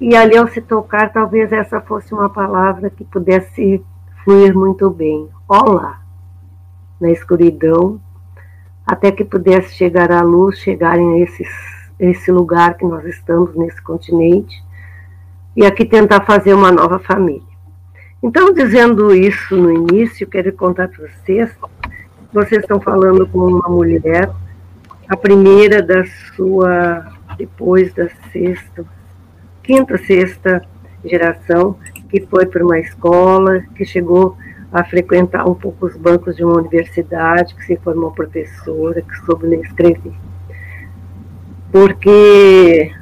E 0.00 0.16
ali, 0.16 0.38
ao 0.38 0.48
se 0.48 0.62
tocar, 0.62 1.12
talvez 1.12 1.52
essa 1.52 1.78
fosse 1.82 2.14
uma 2.14 2.30
palavra 2.30 2.88
que 2.88 3.04
pudesse 3.04 3.84
fluir 4.24 4.56
muito 4.56 4.88
bem. 4.88 5.28
Olá! 5.46 6.00
Na 6.98 7.10
escuridão, 7.10 8.00
até 8.86 9.12
que 9.12 9.26
pudesse 9.26 9.74
chegar 9.74 10.10
à 10.10 10.22
luz, 10.22 10.58
chegarem 10.58 11.20
esses, 11.20 11.48
esse 11.98 12.30
lugar 12.30 12.76
que 12.76 12.84
nós 12.84 13.04
estamos, 13.04 13.54
nesse 13.54 13.80
continente, 13.82 14.62
e 15.56 15.64
aqui 15.64 15.84
tentar 15.84 16.24
fazer 16.24 16.54
uma 16.54 16.72
nova 16.72 16.98
família. 16.98 17.54
Então, 18.22 18.52
dizendo 18.52 19.14
isso 19.14 19.56
no 19.56 19.70
início, 19.70 20.26
quero 20.26 20.52
contar 20.52 20.88
para 20.88 21.06
vocês, 21.06 21.50
vocês 22.32 22.62
estão 22.62 22.80
falando 22.80 23.26
com 23.26 23.38
uma 23.38 23.68
mulher, 23.68 24.30
a 25.08 25.16
primeira 25.16 25.82
da 25.82 26.04
sua, 26.34 27.12
depois 27.36 27.92
da 27.92 28.08
sexta, 28.32 28.84
quinta, 29.62 29.98
sexta 29.98 30.64
geração, 31.04 31.76
que 32.08 32.20
foi 32.22 32.46
para 32.46 32.64
uma 32.64 32.78
escola, 32.78 33.60
que 33.76 33.84
chegou 33.84 34.36
a 34.72 34.82
frequentar 34.82 35.46
um 35.48 35.54
pouco 35.54 35.86
os 35.86 35.96
bancos 35.96 36.34
de 36.34 36.42
uma 36.42 36.58
universidade, 36.58 37.54
que 37.54 37.64
se 37.64 37.76
formou 37.76 38.10
professora, 38.10 39.02
que 39.02 39.16
soube 39.24 39.54
escrever. 39.56 40.14
Porque 41.74 42.92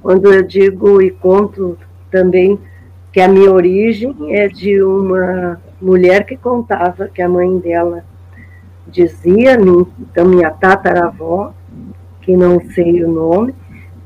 quando 0.00 0.32
eu 0.32 0.44
digo 0.44 1.02
e 1.02 1.10
conto 1.10 1.76
também 2.12 2.56
que 3.12 3.20
a 3.20 3.26
minha 3.26 3.50
origem 3.50 4.14
é 4.36 4.46
de 4.46 4.80
uma 4.80 5.60
mulher 5.80 6.24
que 6.24 6.36
contava 6.36 7.08
que 7.08 7.20
a 7.20 7.28
mãe 7.28 7.58
dela 7.58 8.04
dizia, 8.86 9.58
então 9.98 10.28
minha 10.28 10.52
tataravó, 10.52 11.52
que 12.20 12.36
não 12.36 12.60
sei 12.70 13.02
o 13.02 13.10
nome, 13.10 13.52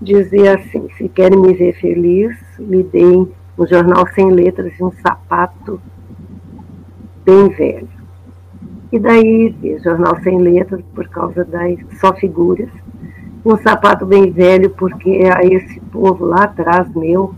dizia 0.00 0.54
assim: 0.54 0.88
se 0.96 1.06
querem 1.10 1.38
me 1.38 1.52
ver 1.52 1.74
feliz, 1.74 2.34
me 2.58 2.82
deem 2.82 3.30
um 3.58 3.66
jornal 3.66 4.06
sem 4.14 4.30
letras 4.30 4.72
e 4.80 4.82
um 4.82 4.90
sapato 4.90 5.78
bem 7.26 7.50
velho. 7.50 7.88
E 8.90 8.98
daí, 8.98 9.54
jornal 9.84 10.18
sem 10.22 10.38
letras, 10.38 10.80
por 10.94 11.06
causa 11.08 11.44
das 11.44 11.78
só 12.00 12.14
figuras, 12.14 12.70
um 13.46 13.56
sapato 13.58 14.04
bem 14.04 14.32
velho, 14.32 14.70
porque 14.70 15.20
a 15.32 15.44
esse 15.44 15.78
povo 15.92 16.24
lá 16.24 16.44
atrás 16.44 16.92
meu, 16.92 17.32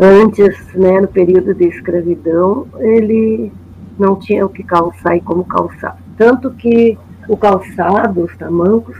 antes, 0.00 0.56
né, 0.74 1.02
no 1.02 1.08
período 1.08 1.52
de 1.54 1.68
escravidão, 1.68 2.66
ele 2.78 3.52
não 3.98 4.16
tinha 4.16 4.44
o 4.44 4.48
que 4.48 4.62
calçar 4.62 5.16
e 5.16 5.20
como 5.20 5.44
calçar. 5.44 5.98
Tanto 6.16 6.50
que 6.50 6.96
o 7.28 7.36
calçado, 7.36 8.24
os 8.24 8.34
tamancos, 8.38 8.96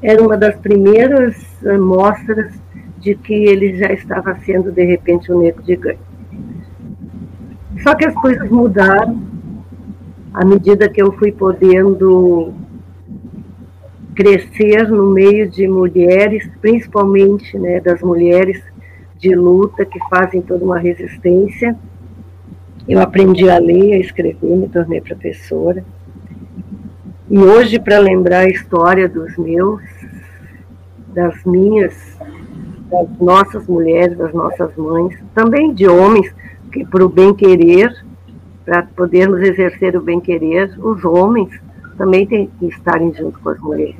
era 0.00 0.22
uma 0.22 0.36
das 0.36 0.54
primeiras 0.56 1.36
mostras 1.80 2.52
de 3.00 3.16
que 3.16 3.34
ele 3.34 3.76
já 3.76 3.92
estava 3.92 4.36
sendo, 4.46 4.70
de 4.70 4.84
repente, 4.84 5.32
um 5.32 5.40
negro 5.40 5.62
de 5.64 5.74
ganho. 5.74 5.98
Só 7.82 7.96
que 7.96 8.06
as 8.06 8.14
coisas 8.14 8.48
mudaram 8.48 9.20
à 10.32 10.44
medida 10.44 10.88
que 10.88 11.02
eu 11.02 11.10
fui 11.12 11.32
podendo 11.32 12.54
crescer 14.14 14.88
no 14.88 15.10
meio 15.10 15.48
de 15.48 15.66
mulheres, 15.68 16.48
principalmente 16.60 17.58
né, 17.58 17.80
das 17.80 18.00
mulheres 18.02 18.62
de 19.18 19.34
luta 19.34 19.84
que 19.84 19.98
fazem 20.08 20.40
toda 20.42 20.64
uma 20.64 20.78
resistência. 20.78 21.76
Eu 22.88 23.00
aprendi 23.00 23.48
a 23.48 23.58
ler, 23.58 23.94
a 23.94 23.98
escrever, 23.98 24.56
me 24.56 24.68
tornei 24.68 25.00
professora. 25.00 25.84
E 27.28 27.38
hoje, 27.38 27.78
para 27.78 27.98
lembrar 27.98 28.40
a 28.40 28.48
história 28.48 29.08
dos 29.08 29.36
meus, 29.36 29.82
das 31.14 31.44
minhas, 31.44 31.94
das 32.90 33.08
nossas 33.20 33.66
mulheres, 33.66 34.16
das 34.16 34.32
nossas 34.32 34.74
mães, 34.76 35.16
também 35.34 35.72
de 35.72 35.86
homens, 35.86 36.34
que 36.72 36.84
para 36.84 37.04
o 37.04 37.08
bem-querer, 37.08 37.92
para 38.64 38.82
podermos 38.82 39.40
exercer 39.42 39.96
o 39.96 40.00
bem-querer, 40.00 40.72
os 40.78 41.04
homens 41.04 41.50
também 42.00 42.26
têm 42.26 42.46
que 42.58 42.64
estarem 42.64 43.12
junto 43.12 43.38
com 43.40 43.50
as 43.50 43.60
mulheres. 43.60 43.94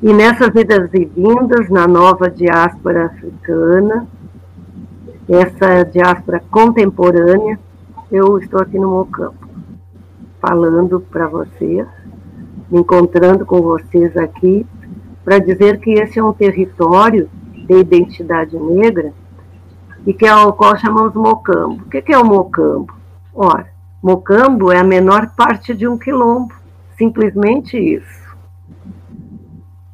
E 0.00 0.12
nessas 0.14 0.54
idas 0.54 0.88
e 0.94 1.04
vindas, 1.04 1.68
na 1.68 1.88
nova 1.88 2.30
diáspora 2.30 3.06
africana, 3.06 4.06
essa 5.28 5.82
diáspora 5.82 6.40
contemporânea, 6.48 7.58
eu 8.08 8.38
estou 8.38 8.60
aqui 8.60 8.78
no 8.78 8.88
Mocampo, 8.88 9.48
falando 10.40 11.00
para 11.00 11.26
vocês, 11.26 11.88
me 12.70 12.78
encontrando 12.78 13.44
com 13.44 13.60
vocês 13.60 14.16
aqui, 14.16 14.64
para 15.24 15.40
dizer 15.40 15.80
que 15.80 15.90
esse 15.90 16.20
é 16.20 16.22
um 16.22 16.32
território 16.32 17.28
de 17.52 17.74
identidade 17.80 18.56
negra 18.56 19.12
e 20.06 20.14
que 20.14 20.24
é 20.24 20.36
o 20.36 20.52
qual 20.52 20.78
chamamos 20.78 21.14
mocambo. 21.14 21.82
O 21.82 21.88
que 21.88 22.12
é 22.12 22.16
o 22.16 22.24
mocambo? 22.24 22.94
Ora, 23.34 23.75
mocambo 24.06 24.70
é 24.70 24.78
a 24.78 24.84
menor 24.84 25.34
parte 25.34 25.74
de 25.74 25.88
um 25.88 25.98
quilombo, 25.98 26.54
simplesmente 26.96 27.76
isso. 27.76 28.36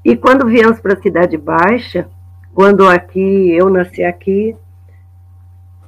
E 0.05 0.15
quando 0.15 0.47
viemos 0.47 0.79
para 0.81 0.93
a 0.93 1.01
Cidade 1.01 1.39
Baixa, 1.39 2.07
quando 2.53 2.87
aqui, 2.87 3.51
eu 3.53 3.71
nasci 3.71 4.05
aqui, 4.05 4.55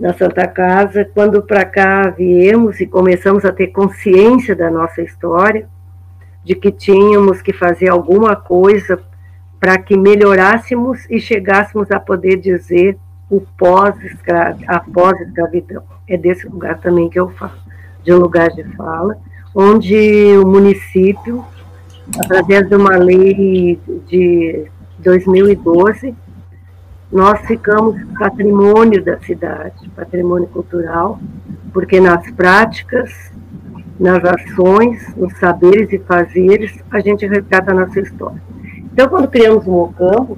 na 0.00 0.14
Santa 0.14 0.46
Casa, 0.46 1.04
quando 1.12 1.42
para 1.42 1.66
cá 1.66 2.08
viemos 2.08 2.80
e 2.80 2.86
começamos 2.86 3.44
a 3.44 3.52
ter 3.52 3.66
consciência 3.66 4.56
da 4.56 4.70
nossa 4.70 5.02
história, 5.02 5.68
de 6.42 6.54
que 6.54 6.72
tínhamos 6.72 7.42
que 7.42 7.52
fazer 7.52 7.90
alguma 7.90 8.34
coisa 8.34 9.02
para 9.60 9.76
que 9.76 9.98
melhorássemos 9.98 11.04
e 11.10 11.20
chegássemos 11.20 11.90
a 11.90 12.00
poder 12.00 12.38
dizer 12.38 12.96
o 13.28 13.42
pós 13.58 13.94
a 14.66 14.80
pós-escravidão. 14.80 15.82
É 16.08 16.16
desse 16.16 16.46
lugar 16.46 16.78
também 16.80 17.10
que 17.10 17.20
eu 17.20 17.28
falo, 17.28 17.63
de 18.04 18.12
um 18.12 18.18
lugar 18.18 18.50
de 18.50 18.62
fala, 18.76 19.16
onde 19.54 20.36
o 20.36 20.46
município, 20.46 21.44
através 22.18 22.68
de 22.68 22.76
uma 22.76 22.96
lei 22.96 23.78
de 24.06 24.66
2012, 24.98 26.14
nós 27.10 27.40
ficamos 27.46 27.96
patrimônio 28.18 29.02
da 29.04 29.18
cidade, 29.20 29.88
patrimônio 29.94 30.48
cultural, 30.48 31.18
porque 31.72 32.00
nas 32.00 32.28
práticas, 32.32 33.32
nas 33.98 34.22
ações, 34.24 35.14
nos 35.16 35.32
saberes 35.38 35.92
e 35.92 35.98
fazeres, 36.00 36.76
a 36.90 37.00
gente 37.00 37.26
resgata 37.26 37.70
a 37.70 37.74
nossa 37.74 38.00
história. 38.00 38.42
Então, 38.92 39.08
quando 39.08 39.28
criamos 39.28 39.66
o 39.66 39.70
Mocambo, 39.70 40.36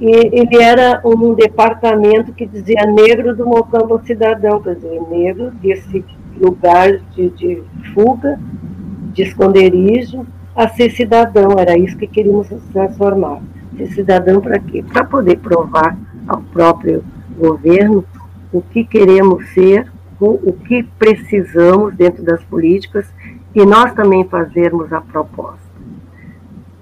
ele 0.00 0.60
era 0.60 1.00
um 1.04 1.34
departamento 1.34 2.32
que 2.32 2.46
dizia 2.46 2.84
negro 2.86 3.36
do 3.36 3.46
Mocambo 3.46 4.00
Cidadão, 4.04 4.60
quer 4.60 4.74
dizer, 4.74 5.00
negro 5.08 5.50
desse 5.62 6.04
lugar 6.38 6.98
de, 7.14 7.30
de 7.30 7.62
fuga, 7.94 8.38
de 9.12 9.22
esconderijo, 9.22 10.26
a 10.54 10.68
ser 10.68 10.90
cidadão, 10.90 11.58
era 11.58 11.78
isso 11.78 11.96
que 11.96 12.06
queríamos 12.06 12.48
transformar. 12.72 13.40
Ser 13.76 13.86
cidadão 13.88 14.40
para 14.40 14.58
quê? 14.58 14.84
Para 14.92 15.04
poder 15.04 15.38
provar 15.38 15.96
ao 16.28 16.42
próprio 16.42 17.02
governo 17.38 18.04
o 18.52 18.60
que 18.60 18.84
queremos 18.84 19.48
ser, 19.50 19.90
o 20.20 20.52
que 20.52 20.84
precisamos 20.98 21.94
dentro 21.94 22.22
das 22.22 22.42
políticas 22.44 23.06
e 23.54 23.64
nós 23.64 23.92
também 23.92 24.24
fazermos 24.28 24.92
a 24.92 25.00
proposta. 25.00 25.72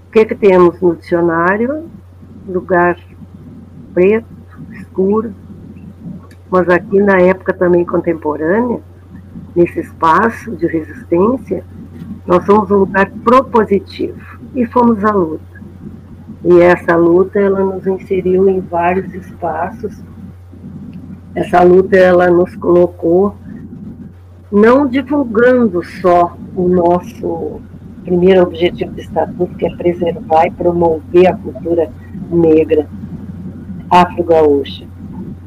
O 0.09 0.13
que, 0.13 0.25
que 0.25 0.35
temos 0.35 0.81
no 0.81 0.97
dicionário? 0.97 1.89
Lugar 2.47 2.99
preto, 3.95 4.27
escuro, 4.73 5.33
mas 6.51 6.69
aqui 6.69 7.01
na 7.01 7.21
época 7.21 7.53
também 7.53 7.85
contemporânea, 7.85 8.81
nesse 9.55 9.81
espaço 9.81 10.55
de 10.57 10.67
resistência, 10.67 11.65
nós 12.27 12.45
somos 12.45 12.71
um 12.71 12.77
lugar 12.77 13.11
propositivo 13.25 14.21
e 14.55 14.67
fomos 14.67 15.05
à 15.05 15.11
luta. 15.13 15.61
E 16.45 16.61
essa 16.61 16.97
luta 16.97 17.39
ela 17.39 17.63
nos 17.63 17.87
inseriu 17.87 18.49
em 18.49 18.61
vários 18.61 19.13
espaços. 19.15 20.03
Essa 21.35 21.63
luta 21.63 21.97
ela 21.97 22.31
nos 22.31 22.57
colocou 22.57 23.35
não 24.51 24.87
divulgando 24.87 25.83
só 25.85 26.37
o 26.57 26.69
nosso 26.69 27.61
primeiro 28.05 28.43
objetivo 28.43 28.93
do 28.93 29.01
estatuto, 29.01 29.57
que 29.57 29.67
é 29.67 29.77
preservar 29.77 30.47
e 30.47 30.51
promover 30.51 31.29
a 31.29 31.37
cultura 31.37 31.91
negra 32.31 32.89
afro-gaúcha. 33.89 34.90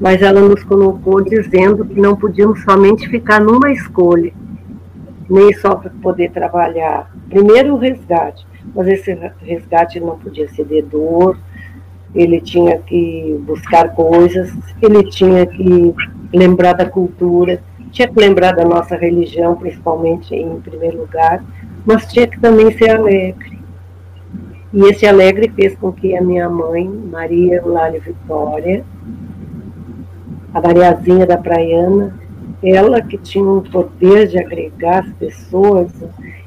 Mas 0.03 0.21
ela 0.21 0.41
nos 0.41 0.61
colocou 0.65 1.23
dizendo 1.23 1.85
que 1.85 1.97
não 1.97 2.13
podíamos 2.13 2.61
somente 2.63 3.07
ficar 3.07 3.39
numa 3.39 3.71
escolha, 3.71 4.33
nem 5.29 5.53
só 5.53 5.75
para 5.75 5.91
poder 6.01 6.29
trabalhar. 6.31 7.09
Primeiro 7.29 7.73
o 7.73 7.77
resgate, 7.77 8.45
mas 8.75 8.85
esse 8.89 9.17
resgate 9.39 10.01
não 10.01 10.19
podia 10.19 10.49
ser 10.49 10.65
de 10.65 10.81
dor, 10.81 11.37
ele 12.13 12.41
tinha 12.41 12.79
que 12.79 13.41
buscar 13.47 13.95
coisas, 13.95 14.53
ele 14.81 15.09
tinha 15.09 15.45
que 15.45 15.95
lembrar 16.33 16.73
da 16.73 16.85
cultura, 16.85 17.63
tinha 17.89 18.09
que 18.09 18.19
lembrar 18.19 18.51
da 18.51 18.65
nossa 18.65 18.97
religião, 18.97 19.55
principalmente 19.55 20.35
em 20.35 20.59
primeiro 20.59 20.97
lugar, 20.97 21.41
mas 21.85 22.11
tinha 22.11 22.27
que 22.27 22.41
também 22.41 22.77
ser 22.77 22.89
alegre. 22.89 23.57
E 24.73 24.81
esse 24.89 25.05
alegre 25.05 25.49
fez 25.55 25.77
com 25.77 25.93
que 25.93 26.13
a 26.17 26.21
minha 26.21 26.49
mãe, 26.49 26.85
Maria 26.85 27.61
Eulália 27.61 28.01
Vitória, 28.01 28.83
a 30.53 30.61
Mariazinha 30.61 31.25
da 31.25 31.37
Praiana, 31.37 32.13
ela 32.63 33.01
que 33.01 33.17
tinha 33.17 33.43
um 33.43 33.61
poder 33.61 34.27
de 34.27 34.39
agregar 34.39 34.99
as 34.99 35.13
pessoas, 35.13 35.91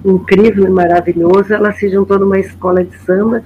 incrível 0.04 0.64
e 0.66 0.70
maravilhoso, 0.70 1.52
ela 1.52 1.72
se 1.72 1.88
juntou 1.90 2.18
numa 2.18 2.38
escola 2.38 2.84
de 2.84 2.96
samba 2.98 3.42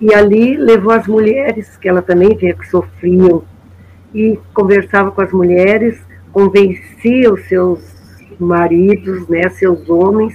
e 0.00 0.14
ali 0.14 0.56
levou 0.56 0.92
as 0.92 1.06
mulheres, 1.06 1.76
que 1.76 1.88
ela 1.88 2.02
também 2.02 2.36
via 2.36 2.54
que 2.54 2.66
sofriam, 2.68 3.42
e 4.14 4.38
conversava 4.54 5.10
com 5.10 5.20
as 5.20 5.32
mulheres, 5.32 6.00
convencia 6.32 7.32
os 7.32 7.44
seus 7.46 7.80
maridos, 8.38 9.28
né, 9.28 9.48
seus 9.50 9.88
homens, 9.90 10.34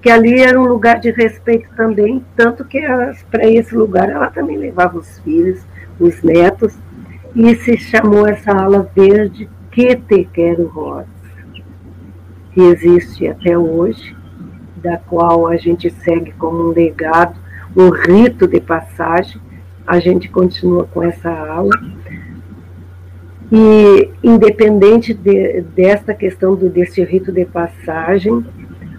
que 0.00 0.10
ali 0.10 0.40
era 0.40 0.58
um 0.58 0.66
lugar 0.66 1.00
de 1.00 1.10
respeito 1.10 1.68
também, 1.76 2.24
tanto 2.36 2.64
que 2.64 2.80
para 3.30 3.48
esse 3.48 3.74
lugar 3.74 4.08
ela 4.08 4.30
também 4.30 4.56
levava 4.56 4.98
os 4.98 5.18
filhos, 5.20 5.60
os 5.98 6.22
netos, 6.22 6.78
e 7.34 7.54
se 7.56 7.76
chamou 7.76 8.26
essa 8.26 8.52
ala 8.52 8.88
verde 8.94 9.48
Que 9.70 9.94
Te 9.94 10.24
Quero 10.24 10.66
Rosa, 10.66 11.06
que 12.52 12.60
existe 12.60 13.28
até 13.28 13.56
hoje, 13.56 14.16
da 14.76 14.96
qual 14.96 15.46
a 15.46 15.56
gente 15.56 15.90
segue 15.90 16.32
como 16.32 16.70
um 16.70 16.72
legado, 16.72 17.38
um 17.76 17.90
rito 17.90 18.48
de 18.48 18.60
passagem, 18.60 19.40
a 19.86 20.00
gente 20.00 20.28
continua 20.28 20.84
com 20.84 21.02
essa 21.02 21.30
ala. 21.30 21.70
E, 23.52 24.08
independente 24.22 25.12
de, 25.12 25.62
desta 25.74 26.14
questão 26.14 26.54
do, 26.54 26.68
desse 26.68 27.02
rito 27.04 27.32
de 27.32 27.44
passagem, 27.44 28.44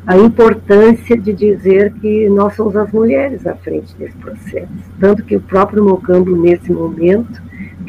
a 0.05 0.17
importância 0.17 1.17
de 1.17 1.31
dizer 1.31 1.93
que 1.93 2.27
nós 2.29 2.55
somos 2.55 2.75
as 2.75 2.91
mulheres 2.91 3.45
à 3.45 3.55
frente 3.55 3.95
desse 3.95 4.17
processo. 4.17 4.67
Tanto 4.99 5.23
que 5.23 5.37
o 5.37 5.41
próprio 5.41 5.83
Mocambo, 5.83 6.35
nesse 6.35 6.71
momento 6.71 7.41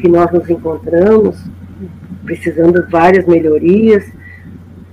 que 0.03 0.09
nós 0.09 0.29
nos 0.33 0.49
encontramos, 0.49 1.41
precisando 2.25 2.83
de 2.83 2.91
várias 2.91 3.25
melhorias, 3.25 4.03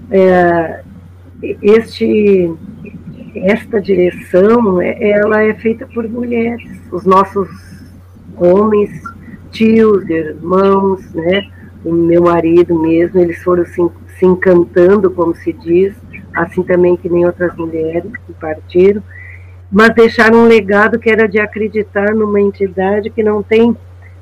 é, 0.08 0.84
este, 1.60 2.48
esta 3.34 3.80
direção, 3.80 4.80
é, 4.80 5.10
ela 5.10 5.42
é 5.42 5.52
feita 5.54 5.84
por 5.92 6.08
mulheres. 6.08 6.80
Os 6.92 7.04
nossos 7.04 7.48
homens, 8.36 9.02
tios, 9.50 10.08
irmãos, 10.08 11.12
né, 11.12 11.50
o 11.84 11.92
meu 11.92 12.22
marido 12.22 12.80
mesmo, 12.80 13.18
eles 13.18 13.42
foram 13.42 13.66
se, 13.66 13.82
se 14.16 14.24
encantando, 14.24 15.10
como 15.10 15.34
se 15.34 15.52
diz, 15.52 15.92
assim 16.32 16.62
também 16.62 16.96
que 16.96 17.08
nem 17.08 17.26
outras 17.26 17.52
mulheres 17.56 18.12
que 18.28 18.32
partiram, 18.34 19.02
mas 19.72 19.92
deixaram 19.92 20.44
um 20.44 20.46
legado 20.46 21.00
que 21.00 21.10
era 21.10 21.26
de 21.26 21.40
acreditar 21.40 22.14
numa 22.14 22.40
entidade 22.40 23.10
que 23.10 23.24
não 23.24 23.42
tem, 23.42 23.76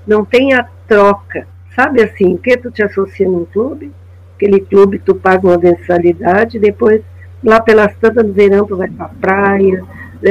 não 0.07 0.25
tem 0.25 0.55
a 0.55 0.67
troca. 0.89 1.47
Sabe 1.77 2.03
assim, 2.03 2.37
que 2.37 2.57
tu 2.57 2.71
te 2.73 2.83
associa 2.83 3.29
num 3.29 3.45
clube, 3.45 3.93
aquele 4.35 4.61
clube 4.61 4.99
tu 4.99 5.15
paga 5.15 5.47
uma 5.47 5.59
mensalidade, 5.59 6.59
depois 6.59 7.03
lá 7.45 7.61
pelas 7.61 7.95
tantas 7.97 8.27
no 8.27 8.33
verão 8.33 8.67
tu 8.67 8.77
vai 8.77 8.89
para 8.89 9.09
praia, 9.21 9.85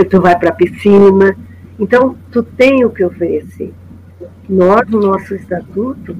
tu 0.10 0.20
vai 0.20 0.38
para 0.38 0.52
piscina. 0.52 1.38
Então, 1.80 2.18
tu 2.32 2.44
tem 2.44 2.84
o 2.84 2.90
que 2.90 3.04
oferecer. 3.04 3.74
Nós, 4.50 4.90
no 4.90 5.00
nosso 5.00 5.36
estatuto, 5.36 6.18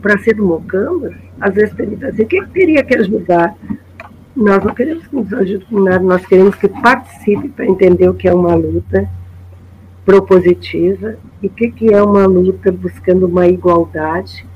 para 0.00 0.18
ser 0.18 0.34
do 0.34 0.44
Mocamba, 0.44 1.12
às 1.40 1.54
vezes 1.54 1.74
pergunta 1.74 2.08
assim, 2.08 2.24
quem 2.24 2.44
teria 2.46 2.82
que 2.82 2.96
ajudar? 2.96 3.54
Nós 4.34 4.64
não 4.64 4.74
queremos 4.74 5.06
que 5.06 5.14
nos 5.14 5.32
ajude 5.32 5.64
com 5.66 5.80
nada, 5.80 6.02
nós 6.02 6.24
queremos 6.24 6.54
que 6.54 6.68
participe 6.68 7.48
para 7.48 7.66
entender 7.66 8.08
o 8.08 8.14
que 8.14 8.28
é 8.28 8.34
uma 8.34 8.54
luta 8.54 9.08
propositiva 10.08 11.18
e 11.42 11.48
o 11.48 11.50
que, 11.50 11.70
que 11.70 11.92
é 11.92 12.02
uma 12.02 12.24
luta 12.24 12.72
buscando 12.72 13.26
uma 13.26 13.46
igualdade 13.46 14.46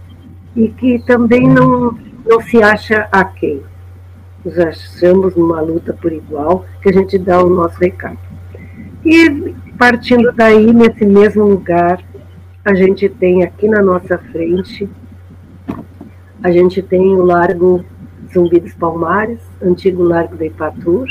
e 0.56 0.66
que 0.68 0.98
também 1.04 1.46
não, 1.46 1.94
não 2.24 2.40
se 2.40 2.62
acha 2.62 3.06
a 3.12 3.22
quem. 3.22 3.60
Nós 4.42 4.58
achamos 4.58 5.36
uma 5.36 5.60
luta 5.60 5.92
por 5.92 6.10
igual 6.10 6.64
que 6.80 6.88
a 6.88 6.92
gente 6.94 7.18
dá 7.18 7.44
o 7.44 7.50
nosso 7.50 7.78
recado. 7.78 8.16
E 9.04 9.54
partindo 9.76 10.32
daí, 10.32 10.72
nesse 10.72 11.04
mesmo 11.04 11.44
lugar, 11.44 12.02
a 12.64 12.74
gente 12.74 13.06
tem 13.10 13.44
aqui 13.44 13.68
na 13.68 13.82
nossa 13.82 14.16
frente, 14.16 14.88
a 16.42 16.50
gente 16.50 16.80
tem 16.80 17.14
o 17.14 17.26
Largo 17.26 17.84
Zumbi 18.32 18.58
dos 18.58 18.72
Palmares, 18.72 19.40
antigo 19.60 20.02
Largo 20.02 20.34
da 20.34 20.46
Ipatur, 20.46 21.06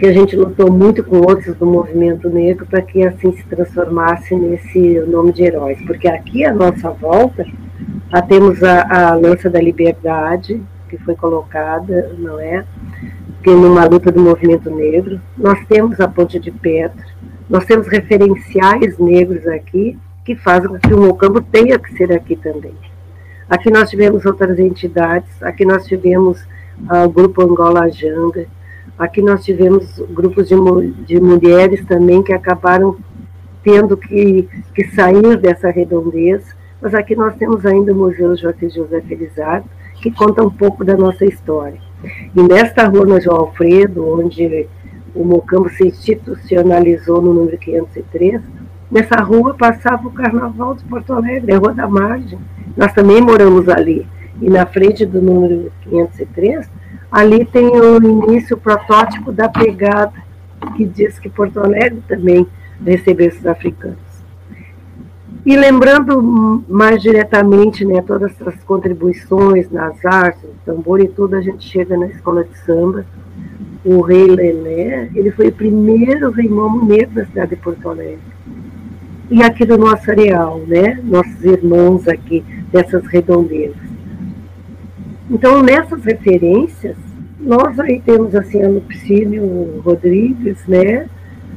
que 0.00 0.06
a 0.06 0.12
gente 0.14 0.34
lutou 0.34 0.72
muito 0.72 1.04
com 1.04 1.18
outros 1.18 1.54
do 1.56 1.66
movimento 1.66 2.30
negro 2.30 2.64
para 2.64 2.80
que 2.80 3.02
assim 3.02 3.36
se 3.36 3.44
transformasse 3.44 4.34
nesse 4.34 4.98
nome 5.00 5.30
de 5.30 5.42
heróis. 5.42 5.78
Porque 5.86 6.08
aqui 6.08 6.42
à 6.42 6.54
nossa 6.54 6.90
volta, 6.90 7.44
a, 8.10 8.22
temos 8.22 8.62
a, 8.62 9.10
a 9.10 9.14
Lança 9.14 9.50
da 9.50 9.60
Liberdade, 9.60 10.58
que 10.88 10.96
foi 10.96 11.14
colocada, 11.14 12.14
não 12.18 12.40
é? 12.40 12.64
Que 13.42 13.50
numa 13.50 13.84
luta 13.84 14.10
do 14.10 14.22
movimento 14.22 14.70
negro. 14.70 15.20
Nós 15.36 15.58
temos 15.66 16.00
a 16.00 16.08
Ponte 16.08 16.40
de 16.40 16.50
Pedra, 16.50 17.04
nós 17.46 17.66
temos 17.66 17.86
referenciais 17.86 18.98
negros 18.98 19.46
aqui 19.48 19.98
que 20.24 20.34
fazem 20.34 20.70
com 20.70 20.78
que 20.78 20.94
o 20.94 20.98
Mocambo 20.98 21.42
tenha 21.42 21.78
que 21.78 21.92
ser 21.92 22.10
aqui 22.10 22.36
também. 22.36 22.72
Aqui 23.50 23.70
nós 23.70 23.90
tivemos 23.90 24.24
outras 24.24 24.58
entidades, 24.58 25.30
aqui 25.42 25.66
nós 25.66 25.84
tivemos 25.84 26.40
uh, 26.90 27.04
o 27.04 27.10
Grupo 27.10 27.42
Angola 27.42 27.90
Janga, 27.90 28.46
aqui 29.00 29.22
nós 29.22 29.42
tivemos 29.42 29.98
grupos 30.10 30.46
de, 30.46 30.54
de 31.06 31.18
mulheres 31.18 31.82
também 31.86 32.22
que 32.22 32.34
acabaram 32.34 32.98
tendo 33.64 33.96
que, 33.96 34.46
que 34.74 34.84
sair 34.94 35.38
dessa 35.38 35.70
redondez, 35.70 36.44
mas 36.82 36.94
aqui 36.94 37.16
nós 37.16 37.34
temos 37.36 37.64
ainda 37.64 37.94
o 37.94 37.96
Museu 37.96 38.36
Joaquim 38.36 38.68
José 38.68 39.00
Felizardo, 39.00 39.66
que 40.02 40.10
conta 40.10 40.42
um 40.44 40.50
pouco 40.50 40.84
da 40.84 40.96
nossa 40.98 41.24
história. 41.24 41.80
E 42.36 42.42
nesta 42.42 42.86
rua, 42.86 43.06
na 43.06 43.20
João 43.20 43.38
Alfredo, 43.38 44.06
onde 44.06 44.68
o 45.14 45.24
Mocambo 45.24 45.70
se 45.70 45.88
institucionalizou 45.88 47.22
no 47.22 47.32
número 47.32 47.56
503, 47.56 48.42
nessa 48.90 49.16
rua 49.22 49.54
passava 49.54 50.08
o 50.08 50.12
Carnaval 50.12 50.74
de 50.74 50.84
Porto 50.84 51.14
Alegre, 51.14 51.52
a 51.52 51.58
Rua 51.58 51.72
da 51.72 51.88
Margem, 51.88 52.38
nós 52.76 52.92
também 52.92 53.20
moramos 53.22 53.66
ali. 53.68 54.06
E 54.42 54.48
na 54.48 54.66
frente 54.66 55.06
do 55.06 55.22
número 55.22 55.72
503, 55.82 56.68
ali 57.10 57.44
tem 57.44 57.66
o 57.66 57.96
início, 58.02 58.56
o 58.56 58.60
protótipo 58.60 59.32
da 59.32 59.48
pegada, 59.48 60.12
que 60.76 60.84
diz 60.84 61.18
que 61.18 61.28
Porto 61.28 61.58
Alegre 61.60 62.02
também 62.06 62.46
recebeu 62.84 63.28
esses 63.28 63.46
africanos. 63.46 64.10
E 65.44 65.56
lembrando 65.56 66.62
mais 66.68 67.00
diretamente 67.00 67.84
né, 67.84 68.02
todas 68.02 68.32
as 68.46 68.62
contribuições 68.64 69.70
nas 69.70 70.04
artes, 70.04 70.42
no 70.42 70.74
tambor 70.74 71.00
e 71.00 71.08
tudo, 71.08 71.34
a 71.34 71.40
gente 71.40 71.66
chega 71.66 71.96
na 71.96 72.06
escola 72.06 72.44
de 72.44 72.56
samba. 72.58 73.06
O 73.82 74.02
rei 74.02 74.26
Lelé, 74.26 75.08
ele 75.14 75.30
foi 75.30 75.48
o 75.48 75.52
primeiro 75.52 76.30
rei 76.30 76.48
momo 76.48 76.84
negro 76.84 77.14
da 77.14 77.24
cidade 77.24 77.50
de 77.50 77.56
Porto 77.56 77.88
Alegre. 77.88 78.20
E 79.30 79.42
aqui 79.42 79.64
do 79.64 79.78
nosso 79.78 80.10
areal, 80.10 80.60
né? 80.66 81.00
Nossos 81.02 81.42
irmãos 81.42 82.06
aqui, 82.06 82.44
dessas 82.70 83.06
redondezas. 83.06 83.89
Então, 85.30 85.62
nessas 85.62 86.02
referências, 86.04 86.96
nós 87.38 87.78
aí 87.78 88.02
temos 88.04 88.34
assim 88.34 88.62
a 88.64 88.68
Lupicínio 88.68 89.80
Rodrigues, 89.80 90.66
né? 90.66 91.06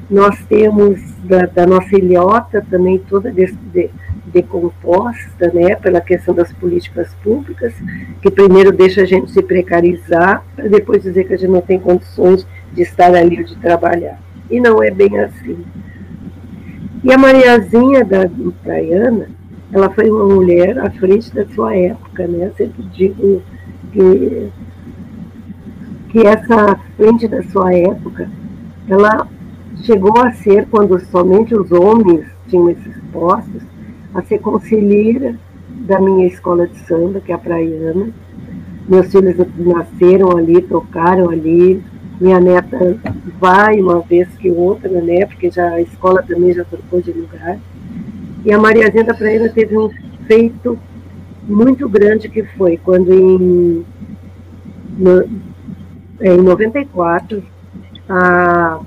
Nós 0.08 0.38
temos 0.46 1.02
da, 1.24 1.48
da 1.48 1.66
nossa 1.66 1.98
ilhota 1.98 2.64
também 2.70 3.00
toda 3.00 3.32
de, 3.32 3.52
de, 3.74 3.90
decomposta, 4.28 5.52
né? 5.52 5.76
Pela 5.76 6.00
questão 6.00 6.36
das 6.36 6.54
políticas 6.54 7.16
públicas, 7.24 7.74
que 8.22 8.30
primeiro 8.30 8.72
deixa 8.72 9.02
a 9.02 9.06
gente 9.06 9.32
se 9.32 9.42
precarizar, 9.42 10.46
para 10.56 10.68
depois 10.68 11.02
dizer 11.02 11.24
que 11.24 11.34
a 11.34 11.38
gente 11.38 11.50
não 11.50 11.62
tem 11.62 11.80
condições 11.80 12.46
de 12.74 12.84
estar 12.84 13.14
ali 13.16 13.40
ou 13.40 13.44
de 13.44 13.56
trabalhar. 13.58 14.20
E 14.52 14.60
não 14.60 14.84
é 14.84 14.92
bem 14.92 15.20
assim. 15.20 15.66
E 17.04 17.12
a 17.12 17.18
Mariazinha 17.18 18.06
da 18.06 18.30
Praiana, 18.62 19.30
ela 19.72 19.90
foi 19.90 20.12
uma 20.12 20.26
mulher 20.26 20.78
à 20.78 20.92
frente 20.92 21.34
da 21.34 21.44
sua 21.48 21.76
época, 21.76 22.28
né? 22.28 22.48
Eu 22.48 22.54
sempre 22.56 22.84
digo 22.94 23.42
que, 23.94 24.52
que 26.10 26.26
essa 26.26 26.80
frente 26.98 27.28
da 27.28 27.44
sua 27.44 27.74
época, 27.74 28.30
ela 28.90 29.28
chegou 29.84 30.20
a 30.20 30.32
ser, 30.32 30.68
quando 30.70 31.00
somente 31.06 31.56
os 31.56 31.72
homens 31.72 32.26
tinham 32.48 32.70
esses 32.70 32.98
postos, 33.12 33.62
a 34.14 34.22
ser 34.24 34.40
conselheira 34.40 35.36
da 35.70 36.00
minha 36.00 36.28
escola 36.28 36.68
de 36.68 36.78
samba, 36.80 37.22
que 37.22 37.32
é 37.32 37.36
a 37.36 37.38
Praiana. 37.38 38.10
Meus 38.88 39.12
filhos 39.12 39.36
nasceram 39.58 40.38
ali, 40.38 40.62
tocaram 40.62 41.30
ali. 41.30 41.82
Minha 42.20 42.40
neta 42.40 42.98
vai 43.40 43.80
uma 43.82 44.02
vez 44.02 44.28
que 44.38 44.52
outra, 44.52 44.90
né? 45.02 45.26
Porque 45.26 45.50
já 45.50 45.70
a 45.70 45.82
escola 45.82 46.22
também 46.22 46.54
já 46.54 46.64
trocou 46.64 47.02
de 47.02 47.12
lugar. 47.12 47.58
E 48.46 48.52
a 48.52 48.60
Mariazinha 48.60 49.04
da 49.04 49.14
Praia 49.14 49.50
teve 49.50 49.78
um 49.78 49.90
feito 50.28 50.78
muito 51.48 51.88
grande 51.90 52.30
que 52.30 52.44
foi 52.44 52.78
quando 52.78 53.14
em, 53.14 53.86
no, 54.98 55.24
em 56.22 56.38
94 56.42 57.44
a 58.08 58.80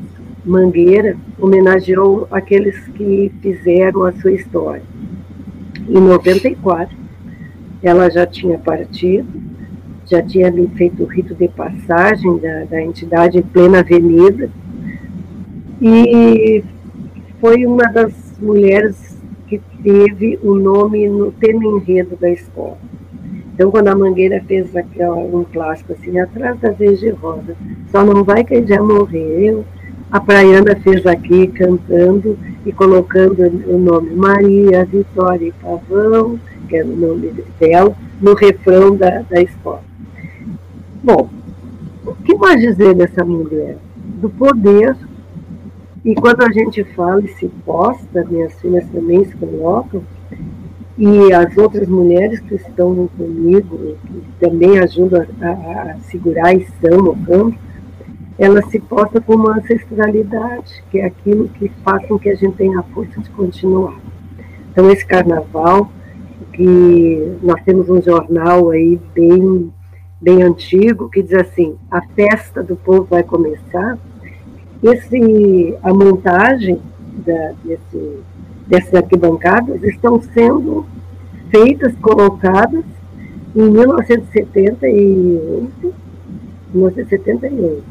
Mangueira 0.45 1.17
homenageou 1.39 2.27
aqueles 2.31 2.79
que 2.89 3.33
fizeram 3.43 4.05
a 4.05 4.13
sua 4.13 4.33
história. 4.33 4.83
Em 5.89 6.01
94 6.01 6.97
ela 7.83 8.11
já 8.11 8.27
tinha 8.27 8.59
partido 8.59 9.47
já 10.07 10.23
tinha 10.23 10.53
feito 10.77 11.03
o 11.03 11.07
rito 11.07 11.35
de 11.35 11.49
passagem 11.49 12.39
da, 12.39 12.65
da 12.65 12.81
entidade 12.81 13.39
em 13.39 13.43
plena 13.43 13.81
avenida. 13.81 14.49
E 15.83 16.65
foi 17.41 17.67
uma 17.67 17.85
das 17.85 18.13
mulheres 18.41 19.06
que 19.47 19.61
teve 19.83 20.39
o 20.43 20.55
nome 20.55 21.09
no 21.09 21.33
tema 21.33 21.65
enredo 21.65 22.17
da 22.17 22.31
escola. 22.31 22.79
Então, 23.55 23.71
quando 23.71 23.89
a 23.89 23.97
Mangueira 23.97 24.43
fez 24.47 24.77
aquela, 24.77 25.17
um 25.17 25.45
plástico 25.45 25.95
assim, 25.95 26.19
atrás 26.19 26.61
da 26.61 26.71
Verde 26.73 27.09
Rosa, 27.11 27.57
só 27.91 28.05
não 28.05 28.23
vai 28.23 28.45
que 28.45 28.67
já 28.67 28.83
morreu, 28.83 29.65
a 30.11 30.21
Praiana 30.21 30.77
fez 30.77 31.07
aqui 31.07 31.47
cantando 31.49 32.39
e 32.65 32.73
colocando 32.73 33.41
o 33.67 33.79
nome 33.79 34.15
Maria 34.15 34.85
Vitória 34.85 35.49
e 35.49 35.53
Pavão, 35.53 36.39
que 36.69 36.77
era 36.77 36.87
o 36.87 36.97
nome 36.97 37.33
dela, 37.59 37.97
no 38.21 38.35
refrão 38.35 38.97
da, 38.97 39.23
da 39.23 39.41
escola. 39.41 39.83
Bom, 41.03 41.29
o 42.05 42.15
que 42.15 42.35
mais 42.37 42.61
dizer 42.61 42.95
dessa 42.95 43.25
mulher? 43.25 43.79
Do 44.21 44.29
poder, 44.31 44.97
e 46.07 46.15
quando 46.15 46.45
a 46.45 46.53
gente 46.53 46.85
fala 46.95 47.21
e 47.21 47.29
se 47.35 47.49
posta, 47.65 48.25
minhas 48.25 48.55
filhas 48.61 48.89
também 48.91 49.25
se 49.25 49.35
colocam, 49.37 50.05
e 50.97 51.33
as 51.33 51.59
outras 51.59 51.89
mulheres 51.89 52.39
que 52.39 52.55
estão 52.55 53.09
comigo, 53.09 53.97
que 54.07 54.23
também 54.39 54.79
ajudam 54.79 55.27
a, 55.43 55.91
a 55.91 55.97
segurar 56.03 56.55
e 56.55 56.63
estão 56.63 56.99
no 56.99 57.17
campo, 57.17 57.59
ela 58.39 58.63
se 58.63 58.79
posta 58.79 59.21
com 59.21 59.35
uma 59.35 59.59
ancestralidade, 59.59 60.85
que 60.93 61.01
é 61.01 61.07
aquilo 61.07 61.49
que 61.49 61.69
faz 61.83 62.07
com 62.07 62.17
que 62.19 62.29
a 62.29 62.37
gente 62.37 62.57
tenha 62.57 62.79
a 62.79 62.85
força 62.85 63.21
de 63.21 63.29
continuar. 63.31 63.99
Então, 64.71 64.89
esse 64.91 65.05
carnaval, 65.05 65.91
que 66.53 67.37
nós 67.43 67.61
temos 67.65 67.91
um 67.91 68.01
jornal 68.01 68.71
aí 68.71 69.01
bem 69.13 69.73
bem 70.21 70.43
antigo, 70.43 71.11
que 71.11 71.23
diz 71.23 71.35
assim: 71.35 71.77
a 71.91 72.01
festa 72.15 72.63
do 72.63 72.77
povo 72.77 73.05
vai 73.05 73.23
começar. 73.23 73.99
Esse, 74.93 75.77
a 75.83 75.93
montagem 75.93 76.81
da, 77.27 77.53
desse, 77.65 78.21
dessas 78.69 78.95
arquibancadas 78.95 79.83
estão 79.83 80.23
sendo 80.23 80.87
feitas, 81.51 81.93
colocadas 81.97 82.85
em 83.55 83.71
1978, 83.71 85.95
1978, 86.73 87.85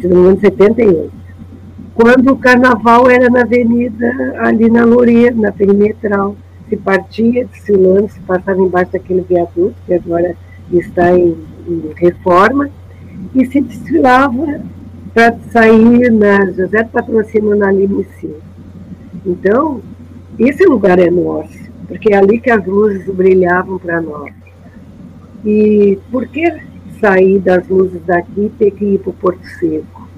se 0.00 0.08
não 0.08 0.16
me 0.16 0.22
engano, 0.22 0.40
78, 0.40 1.12
quando 1.94 2.32
o 2.32 2.38
carnaval 2.38 3.10
era 3.10 3.28
na 3.28 3.42
avenida, 3.42 4.34
ali 4.38 4.70
na 4.70 4.86
Loureira, 4.86 5.34
na 5.34 5.52
perimetral, 5.52 6.36
se 6.70 6.76
partia 6.76 7.44
de 7.44 7.60
Silano, 7.60 8.08
se 8.08 8.20
passava 8.20 8.58
embaixo 8.60 8.92
daquele 8.92 9.20
viaduto, 9.22 9.74
que 9.84 9.92
agora 9.92 10.36
está 10.72 11.18
em, 11.18 11.36
em 11.68 11.90
reforma, 11.96 12.70
e 13.34 13.44
se 13.44 13.60
desfilava 13.60 14.62
para 15.12 15.36
sair 15.52 16.10
na 16.10 16.50
José 16.52 16.84
Patrocínio 16.84 17.56
na 17.56 17.70
Lima 17.72 18.04
Então, 19.26 19.80
esse 20.38 20.64
lugar 20.64 20.98
é 20.98 21.10
nosso, 21.10 21.58
porque 21.88 22.12
é 22.12 22.16
ali 22.16 22.40
que 22.40 22.50
as 22.50 22.64
luzes 22.64 23.06
brilhavam 23.14 23.78
para 23.78 24.00
nós. 24.00 24.32
E 25.44 25.98
por 26.10 26.26
que 26.28 26.60
sair 27.00 27.38
das 27.40 27.66
luzes 27.68 28.00
daqui 28.06 28.46
e 28.46 28.50
ter 28.50 28.70
que 28.72 28.84
ir 28.84 28.98
para 28.98 29.10
o 29.10 29.14
Porto 29.14 29.44
Seco? 29.58 30.08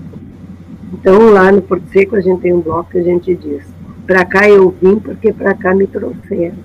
Então, 0.93 1.31
lá 1.31 1.51
no 1.51 1.63
Porto 1.63 1.89
Seco, 1.91 2.17
a 2.17 2.21
gente 2.21 2.43
tem 2.43 2.53
um 2.53 2.61
bloco 2.61 2.91
que 2.91 2.99
a 2.99 3.03
gente 3.03 3.35
diz: 3.35 3.65
para 4.07 4.25
cá 4.25 4.49
eu 4.49 4.75
vim 4.83 4.99
porque 4.99 5.33
para 5.33 5.55
cá 5.55 5.75
me 5.75 5.87
trouxeram, 5.87 6.57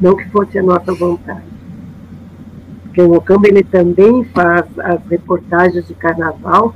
não 0.00 0.16
que 0.16 0.28
fosse 0.28 0.58
a 0.58 0.62
nossa 0.62 0.92
vontade 0.92 1.52
porque 2.92 3.00
o 3.00 3.08
Mocamba 3.08 3.48
ele 3.48 3.64
também 3.64 4.22
faz 4.24 4.66
as 4.78 5.00
reportagens 5.06 5.88
de 5.88 5.94
carnaval 5.94 6.74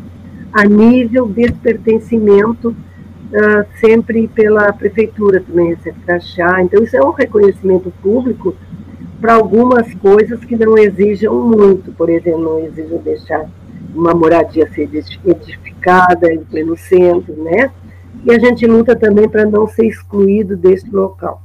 a 0.56 0.64
nível 0.64 1.28
de 1.28 1.52
pertencimento 1.52 2.70
uh, 2.70 3.66
sempre 3.78 4.26
pela 4.28 4.72
prefeitura 4.72 5.38
também 5.40 5.74
recebe 5.74 6.00
crachá. 6.00 6.62
Então 6.62 6.82
isso 6.82 6.96
é 6.96 7.04
um 7.04 7.10
reconhecimento 7.10 7.92
público 8.02 8.56
para 9.20 9.34
algumas 9.34 9.92
coisas 9.96 10.42
que 10.44 10.56
não 10.56 10.78
exijam 10.78 11.34
muito, 11.46 11.92
por 11.92 12.08
exemplo, 12.08 12.42
não 12.42 12.58
exijam 12.60 12.98
deixar 12.98 13.44
uma 13.94 14.14
moradia 14.14 14.66
ser 14.72 14.88
edificada 15.26 16.32
em 16.32 16.38
pleno 16.38 16.74
centro, 16.74 17.34
né? 17.34 17.70
E 18.24 18.32
a 18.32 18.38
gente 18.38 18.66
luta 18.66 18.96
também 18.96 19.28
para 19.28 19.44
não 19.44 19.68
ser 19.68 19.86
excluído 19.86 20.56
desse 20.56 20.88
local. 20.90 21.42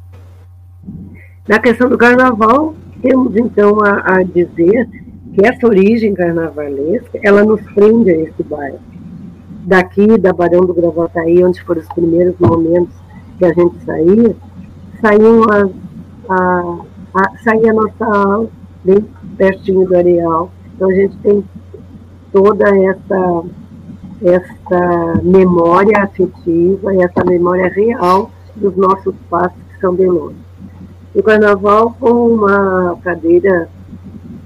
Na 1.46 1.60
questão 1.60 1.90
do 1.90 1.98
carnaval, 1.98 2.76
temos 3.02 3.36
então 3.36 3.80
a, 3.84 4.20
a 4.20 4.24
dizer 4.24 4.88
que 5.34 5.46
essa 5.46 5.68
origem 5.68 6.14
carnavalesca, 6.14 7.20
ela 7.22 7.44
nos 7.44 7.62
prende 7.74 8.10
a 8.10 8.18
esse 8.22 8.44
bairro. 8.44 8.91
Daqui, 9.64 10.18
da 10.18 10.34
Barão 10.34 10.62
do 10.62 10.74
Gravataí, 10.74 11.44
onde 11.44 11.62
foram 11.64 11.82
os 11.82 11.88
primeiros 11.90 12.36
momentos 12.40 12.94
que 13.38 13.46
a 13.46 13.54
gente 13.54 13.84
saía, 13.86 14.36
saía 15.00 15.30
a, 16.30 16.34
a, 16.34 16.76
a, 17.16 17.38
saía 17.44 17.72
a 17.72 17.74
nossa 17.74 18.50
bem 18.84 19.06
pertinho 19.38 19.88
do 19.88 19.96
areal. 19.96 20.52
Então 20.76 20.90
a 20.90 20.94
gente 20.94 21.18
tem 21.18 21.44
toda 22.32 22.70
essa, 22.70 23.44
essa 24.24 25.22
memória 25.24 26.04
afetiva, 26.04 26.96
essa 26.96 27.24
memória 27.26 27.70
real 27.70 28.32
dos 28.56 28.76
nossos 28.76 29.16
passos 29.30 29.58
que 29.72 29.80
são 29.80 29.94
bem 29.94 30.08
longe 30.08 30.52
o 31.14 31.22
carnaval 31.22 31.96
com 32.00 32.28
uma 32.28 32.98
cadeira 33.04 33.68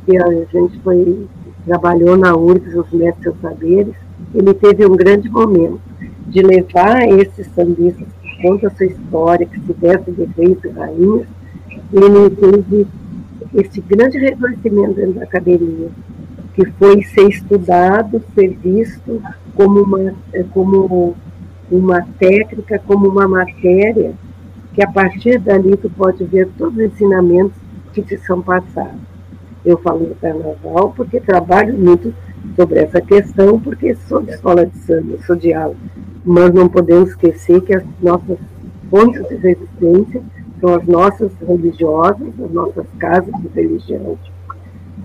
que 0.06 0.18
a 0.18 0.30
gente 0.46 0.80
foi, 0.80 1.28
trabalhou 1.66 2.18
na 2.18 2.36
URGS, 2.36 2.76
os 2.76 2.92
mestres 2.92 3.36
saberes, 3.42 3.96
ele 4.36 4.54
teve 4.54 4.86
um 4.86 4.96
grande 4.96 5.30
momento 5.30 5.80
de 6.28 6.42
levar 6.42 7.08
esses 7.08 7.48
sambistas 7.56 8.08
que 8.22 8.42
contam 8.42 8.70
a 8.70 8.76
sua 8.76 8.86
história, 8.86 9.46
que 9.46 9.60
se 9.62 9.74
vestem 9.74 10.14
de 10.14 10.26
reis 10.38 10.58
e 10.64 10.70
rainhas, 10.70 11.28
ele 11.94 12.30
teve 12.32 12.88
esse 13.54 13.80
grande 13.82 14.18
reconhecimento 14.18 14.96
dentro 14.96 15.14
da 15.14 15.24
academia, 15.24 15.90
que 16.54 16.66
foi 16.72 17.02
ser 17.04 17.30
estudado, 17.30 18.22
ser 18.34 18.50
visto 18.50 19.22
como 19.56 19.82
uma, 19.82 20.14
como 20.52 21.16
uma 21.72 22.02
técnica, 22.20 22.80
como 22.86 23.08
uma 23.08 23.28
matéria 23.28 24.14
que 24.74 24.84
a 24.84 24.92
partir 24.92 25.40
dali 25.40 25.78
tu 25.78 25.90
pode 25.90 26.24
ver 26.26 26.50
todos 26.58 26.78
os 26.78 26.84
ensinamentos 26.84 27.56
que 27.94 28.02
te 28.02 28.18
são 28.18 28.42
passados. 28.42 29.00
Eu 29.64 29.78
falo 29.78 30.06
do 30.06 30.16
carnaval 30.16 30.94
porque 30.96 31.22
trabalho 31.22 31.74
muito 31.78 32.14
sobre 32.56 32.80
essa 32.80 33.02
questão, 33.02 33.60
porque 33.60 33.96
sou 34.08 34.22
de 34.22 34.32
escola 34.32 34.66
de 34.66 34.78
samba, 34.80 35.18
sou 35.26 35.36
de 35.36 35.54
aula, 35.54 35.76
mas 36.24 36.54
não 36.54 36.68
podemos 36.68 37.10
esquecer 37.10 37.62
que 37.62 37.74
as 37.74 37.84
nossas 38.02 38.38
fontes 38.90 39.28
de 39.28 39.36
resistência 39.36 40.22
são 40.60 40.76
as 40.76 40.86
nossas 40.86 41.32
religiosas, 41.48 42.28
as 42.44 42.52
nossas 42.52 42.86
casas 42.98 43.34
de 43.42 43.48
religião, 43.50 44.18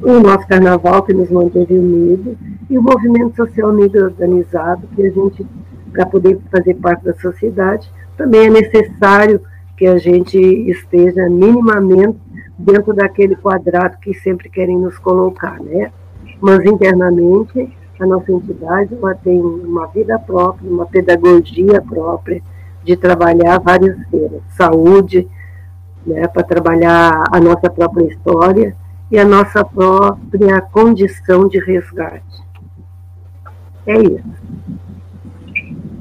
o 0.02 0.20
nosso 0.20 0.46
carnaval 0.46 1.02
que 1.02 1.12
nos 1.12 1.30
manteve 1.30 1.74
unidos 1.74 2.36
e 2.68 2.78
o 2.78 2.82
movimento 2.82 3.36
social 3.36 3.72
negro 3.72 4.04
organizado 4.04 4.86
que 4.94 5.02
a 5.02 5.10
gente, 5.10 5.46
para 5.92 6.06
poder 6.06 6.38
fazer 6.50 6.74
parte 6.74 7.04
da 7.04 7.14
sociedade, 7.14 7.90
também 8.16 8.46
é 8.46 8.50
necessário 8.50 9.40
que 9.76 9.86
a 9.86 9.98
gente 9.98 10.38
esteja 10.38 11.28
minimamente 11.28 12.18
dentro 12.58 12.92
daquele 12.92 13.34
quadrado 13.34 13.98
que 13.98 14.14
sempre 14.14 14.48
querem 14.48 14.78
nos 14.78 14.98
colocar, 14.98 15.58
né? 15.60 15.90
Mas 16.40 16.64
internamente 16.64 17.76
a 18.00 18.06
nossa 18.06 18.32
entidade 18.32 18.94
ela 18.94 19.14
tem 19.14 19.40
uma 19.40 19.86
vida 19.88 20.18
própria, 20.18 20.70
uma 20.70 20.86
pedagogia 20.86 21.82
própria 21.82 22.42
de 22.82 22.96
trabalhar 22.96 23.58
várias 23.58 23.98
esferas, 23.98 24.40
saúde, 24.56 25.28
né, 26.06 26.26
para 26.28 26.42
trabalhar 26.42 27.24
a 27.30 27.38
nossa 27.38 27.68
própria 27.68 28.06
história 28.06 28.74
e 29.10 29.18
a 29.18 29.24
nossa 29.24 29.62
própria 29.64 30.60
condição 30.62 31.46
de 31.46 31.58
resgate. 31.58 32.24
É 33.86 33.98
isso. 33.98 34.24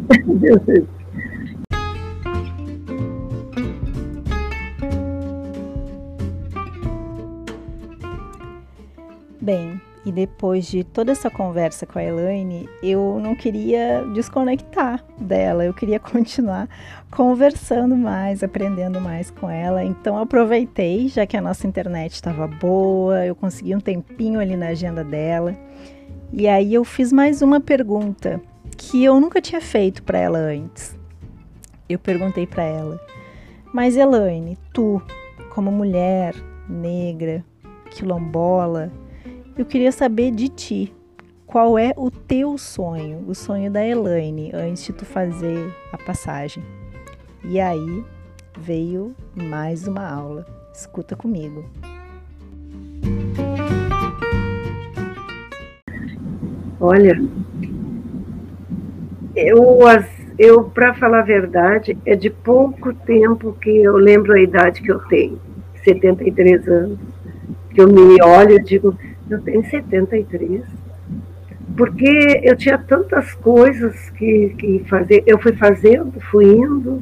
Bem, 9.42 9.82
e 10.10 10.12
depois 10.12 10.66
de 10.66 10.84
toda 10.84 11.12
essa 11.12 11.30
conversa 11.30 11.86
com 11.86 12.00
a 12.00 12.04
Elaine, 12.04 12.68
eu 12.82 13.20
não 13.22 13.36
queria 13.36 14.04
desconectar 14.12 15.06
dela, 15.20 15.64
eu 15.64 15.72
queria 15.72 16.00
continuar 16.02 16.68
conversando 17.12 17.96
mais, 17.96 18.44
aprendendo 18.44 19.00
mais 19.00 19.30
com 19.30 19.48
ela. 19.48 19.84
Então 19.84 20.18
aproveitei, 20.18 21.08
já 21.08 21.28
que 21.28 21.38
a 21.38 21.42
nossa 21.42 21.68
internet 21.68 22.14
estava 22.14 22.48
boa, 22.48 23.24
eu 23.24 23.36
consegui 23.36 23.76
um 23.76 23.80
tempinho 23.80 24.40
ali 24.40 24.58
na 24.58 24.70
agenda 24.70 25.04
dela. 25.04 25.56
E 26.34 26.48
aí 26.48 26.74
eu 26.74 26.84
fiz 26.84 27.14
mais 27.14 27.44
uma 27.44 27.60
pergunta 27.60 28.42
que 28.76 29.04
eu 29.04 29.20
nunca 29.20 29.40
tinha 29.40 29.62
feito 29.62 30.02
para 30.02 30.18
ela 30.18 30.40
antes. 30.40 30.98
Eu 31.88 32.00
perguntei 32.00 32.48
para 32.48 32.64
ela: 32.64 33.00
"Mas 33.72 33.96
Elaine, 33.96 34.58
tu, 34.74 35.00
como 35.54 35.72
mulher 35.72 36.34
negra, 36.68 37.46
quilombola, 37.92 38.92
Eu 39.60 39.66
queria 39.66 39.92
saber 39.92 40.32
de 40.32 40.48
ti, 40.48 40.96
qual 41.46 41.78
é 41.78 41.92
o 41.98 42.10
teu 42.10 42.58
sonho, 42.58 43.26
o 43.28 43.36
sonho 43.36 43.70
da 43.70 43.86
Elaine, 43.86 44.52
antes 44.54 44.86
de 44.86 44.94
tu 44.94 45.04
fazer 45.04 45.76
a 45.92 45.98
passagem. 45.98 46.64
E 47.44 47.60
aí 47.60 48.06
veio 48.58 49.14
mais 49.36 49.86
uma 49.86 50.10
aula. 50.10 50.46
Escuta 50.74 51.14
comigo. 51.14 51.66
Olha, 56.80 57.22
eu, 59.36 59.80
eu 60.38 60.64
para 60.70 60.94
falar 60.94 61.20
a 61.20 61.24
verdade, 61.24 61.98
é 62.06 62.16
de 62.16 62.30
pouco 62.30 62.94
tempo 62.94 63.52
que 63.62 63.84
eu 63.84 63.98
lembro 63.98 64.32
a 64.32 64.40
idade 64.40 64.82
que 64.82 64.90
eu 64.90 65.00
tenho, 65.10 65.38
73 65.84 66.66
anos, 66.66 66.98
que 67.72 67.82
eu 67.82 67.90
me 67.90 68.24
olho 68.24 68.56
e 68.56 68.64
digo, 68.64 68.98
eu 69.30 69.42
tenho 69.42 69.64
73. 69.64 70.64
Porque 71.78 72.42
eu 72.44 72.56
tinha 72.56 72.78
tantas 72.78 73.34
coisas 73.36 74.10
que, 74.12 74.50
que 74.58 74.86
fazer, 74.90 75.24
eu 75.26 75.38
fui 75.40 75.54
fazendo, 75.54 76.20
fui 76.30 76.46
indo, 76.46 77.02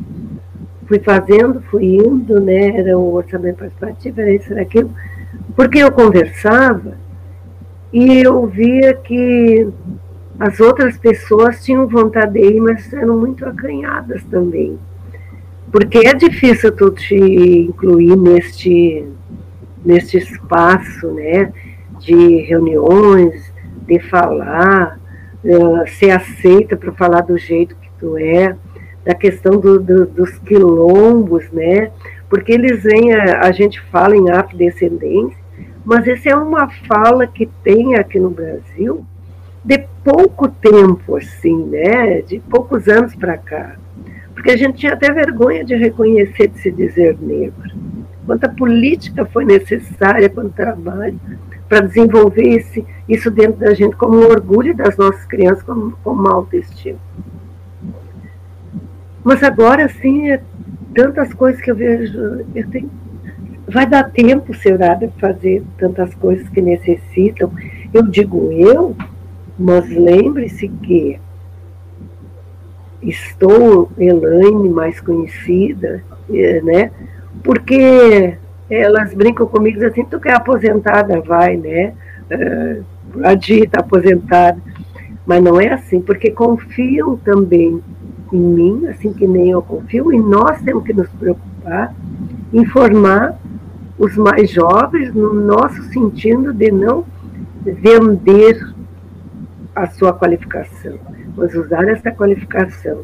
fui 0.88 1.00
fazendo, 1.00 1.62
fui 1.62 1.96
indo, 1.96 2.40
né? 2.40 2.78
Era 2.78 2.98
o 2.98 3.13
orçamento 3.13 3.58
participativo, 3.58 4.22
era 4.22 4.34
isso, 4.34 4.52
era 4.52 4.62
aquilo. 4.62 4.94
Porque 5.56 5.80
eu 5.80 5.92
conversava 5.92 6.98
e 7.92 8.20
eu 8.22 8.46
via 8.46 8.94
que 8.94 9.68
as 10.40 10.60
outras 10.60 10.98
pessoas 10.98 11.63
tinham 11.63 11.88
vontade 11.88 12.34
de 12.34 12.40
ir, 12.40 12.60
mas 12.60 12.92
eram 12.94 13.18
muito 13.18 13.46
acanhadas 13.46 14.24
também. 14.26 14.78
Porque 15.72 16.00
é 16.00 16.13
difícil 16.13 16.72
tu 16.72 16.92
te 16.92 17.16
incluir 17.16 18.16
neste, 18.16 19.06
neste 19.84 20.18
espaço, 20.18 21.08
né? 21.13 21.52
De 21.99 22.41
reuniões, 22.41 23.53
de 23.88 23.99
falar, 23.99 24.99
uh, 25.43 25.88
ser 25.88 26.12
aceita 26.12 26.75
para 26.75 26.91
falar 26.91 27.21
do 27.21 27.38
jeito 27.38 27.75
que 27.75 27.89
tu 27.99 28.17
é, 28.17 28.55
da 29.05 29.15
questão 29.15 29.60
do, 29.60 29.79
do, 29.79 30.05
dos 30.05 30.38
quilombos, 30.39 31.49
né? 31.51 31.91
Porque 32.29 32.51
eles 32.51 32.83
vêm, 32.83 33.13
a, 33.13 33.41
a 33.41 33.51
gente 33.51 33.79
fala 33.89 34.15
em 34.15 34.29
afrodescendência, 34.29 35.38
mas 35.86 36.05
essa 36.07 36.29
é 36.29 36.36
uma 36.36 36.69
fala 36.86 37.25
que 37.25 37.45
tem 37.63 37.95
aqui 37.95 38.19
no 38.19 38.29
Brasil 38.29 39.05
de 39.63 39.86
pouco 40.03 40.49
tempo, 40.49 41.15
assim, 41.15 41.65
né? 41.65 42.21
De 42.21 42.39
poucos 42.39 42.88
anos 42.88 43.15
para 43.15 43.38
cá. 43.38 43.75
Porque 44.33 44.51
a 44.51 44.57
gente 44.57 44.77
tinha 44.77 44.93
até 44.93 45.12
vergonha 45.12 45.63
de 45.63 45.75
reconhecer, 45.75 46.47
de 46.49 46.60
se 46.60 46.71
dizer 46.71 47.17
negro. 47.19 47.71
Quanta 48.25 48.49
política 48.49 49.25
foi 49.25 49.45
necessária, 49.45 50.29
quanto 50.29 50.53
trabalho 50.53 51.19
para 51.67 51.82
desenvolver 51.82 52.47
esse, 52.47 52.86
isso 53.08 53.30
dentro 53.30 53.60
da 53.60 53.73
gente 53.73 53.95
como 53.95 54.17
um 54.17 54.25
orgulho 54.25 54.75
das 54.75 54.95
nossas 54.97 55.25
crianças, 55.25 55.63
como, 55.63 55.91
como 56.03 56.21
uma 56.21 56.34
autoestima. 56.34 56.99
Mas 59.23 59.43
agora, 59.43 59.89
sim, 59.89 60.32
é 60.32 60.41
tantas 60.93 61.34
coisas 61.34 61.62
que 61.62 61.69
eu 61.69 61.75
vejo. 61.75 62.45
Eu 62.56 62.69
tenho, 62.69 62.89
vai 63.67 63.86
dar 63.86 64.10
tempo, 64.12 64.53
Serada, 64.53 65.12
fazer 65.19 65.63
tantas 65.77 66.15
coisas 66.15 66.47
que 66.49 66.62
necessitam. 66.62 67.51
Eu 67.93 68.03
digo 68.03 68.51
eu, 68.51 68.95
mas 69.60 69.89
lembre-se 69.89 70.67
que 70.67 71.19
estou 73.01 73.91
Elaine 73.97 74.69
mais 74.69 74.99
conhecida, 74.99 76.03
eh, 76.30 76.62
né? 76.62 76.91
Porque 77.43 78.38
elas 78.69 79.13
brincam 79.13 79.47
comigo 79.47 79.84
assim, 79.86 80.06
tu 80.06 80.19
quer 80.19 80.34
aposentada, 80.34 81.21
vai, 81.21 81.58
né? 81.58 81.93
Uh, 82.32 82.84
a 83.23 83.34
Di 83.34 83.63
está 83.63 83.80
aposentada. 83.80 84.62
Mas 85.25 85.43
não 85.43 85.60
é 85.60 85.73
assim, 85.73 86.01
porque 86.01 86.32
confiam 86.32 87.17
também 87.17 87.82
em 88.32 88.39
mim, 88.39 88.88
assim 88.88 89.13
que 89.13 89.27
nem 89.27 89.51
eu 89.51 89.62
confio, 89.62 90.12
e 90.13 90.19
nós 90.19 90.62
temos 90.62 90.84
que 90.84 90.93
nos 90.93 91.10
preocupar, 91.10 91.93
informar 92.53 93.38
os 93.97 94.15
mais 94.15 94.49
jovens 94.51 95.13
no 95.13 95.34
nosso 95.34 95.82
sentido 95.84 96.53
de 96.53 96.71
não 96.71 97.06
vender 97.62 98.73
a 99.75 99.88
sua 99.88 100.13
qualificação, 100.13 100.97
mas 101.36 101.53
usar 101.56 101.88
essa 101.88 102.12
qualificação 102.12 103.03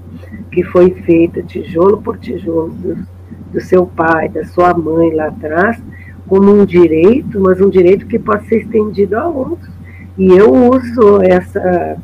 que 0.52 0.64
foi 0.64 0.92
feita 1.02 1.44
tijolo 1.44 2.02
por 2.02 2.18
tijolo 2.18 2.70
do, 2.70 3.08
do 3.54 3.62
seu 3.62 3.86
pai, 3.86 4.28
da 4.28 4.44
sua 4.46 4.74
mãe 4.74 5.14
lá 5.14 5.28
atrás, 5.28 5.80
como 6.28 6.52
um 6.52 6.66
direito, 6.66 7.40
mas 7.40 7.62
um 7.62 7.70
direito 7.70 8.08
que 8.08 8.18
pode 8.18 8.48
ser 8.48 8.62
estendido 8.62 9.18
a 9.18 9.28
outros. 9.28 9.72
E 10.18 10.32
eu 10.32 10.52
uso 10.52 11.22
essa, 11.22 11.98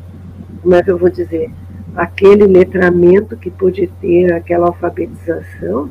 como 0.62 0.74
é 0.74 0.82
que 0.82 0.90
eu 0.90 0.98
vou 0.98 1.10
dizer, 1.10 1.50
aquele 1.96 2.46
letramento 2.46 3.36
que 3.36 3.50
pôde 3.50 3.90
ter, 4.00 4.32
aquela 4.32 4.68
alfabetização, 4.68 5.90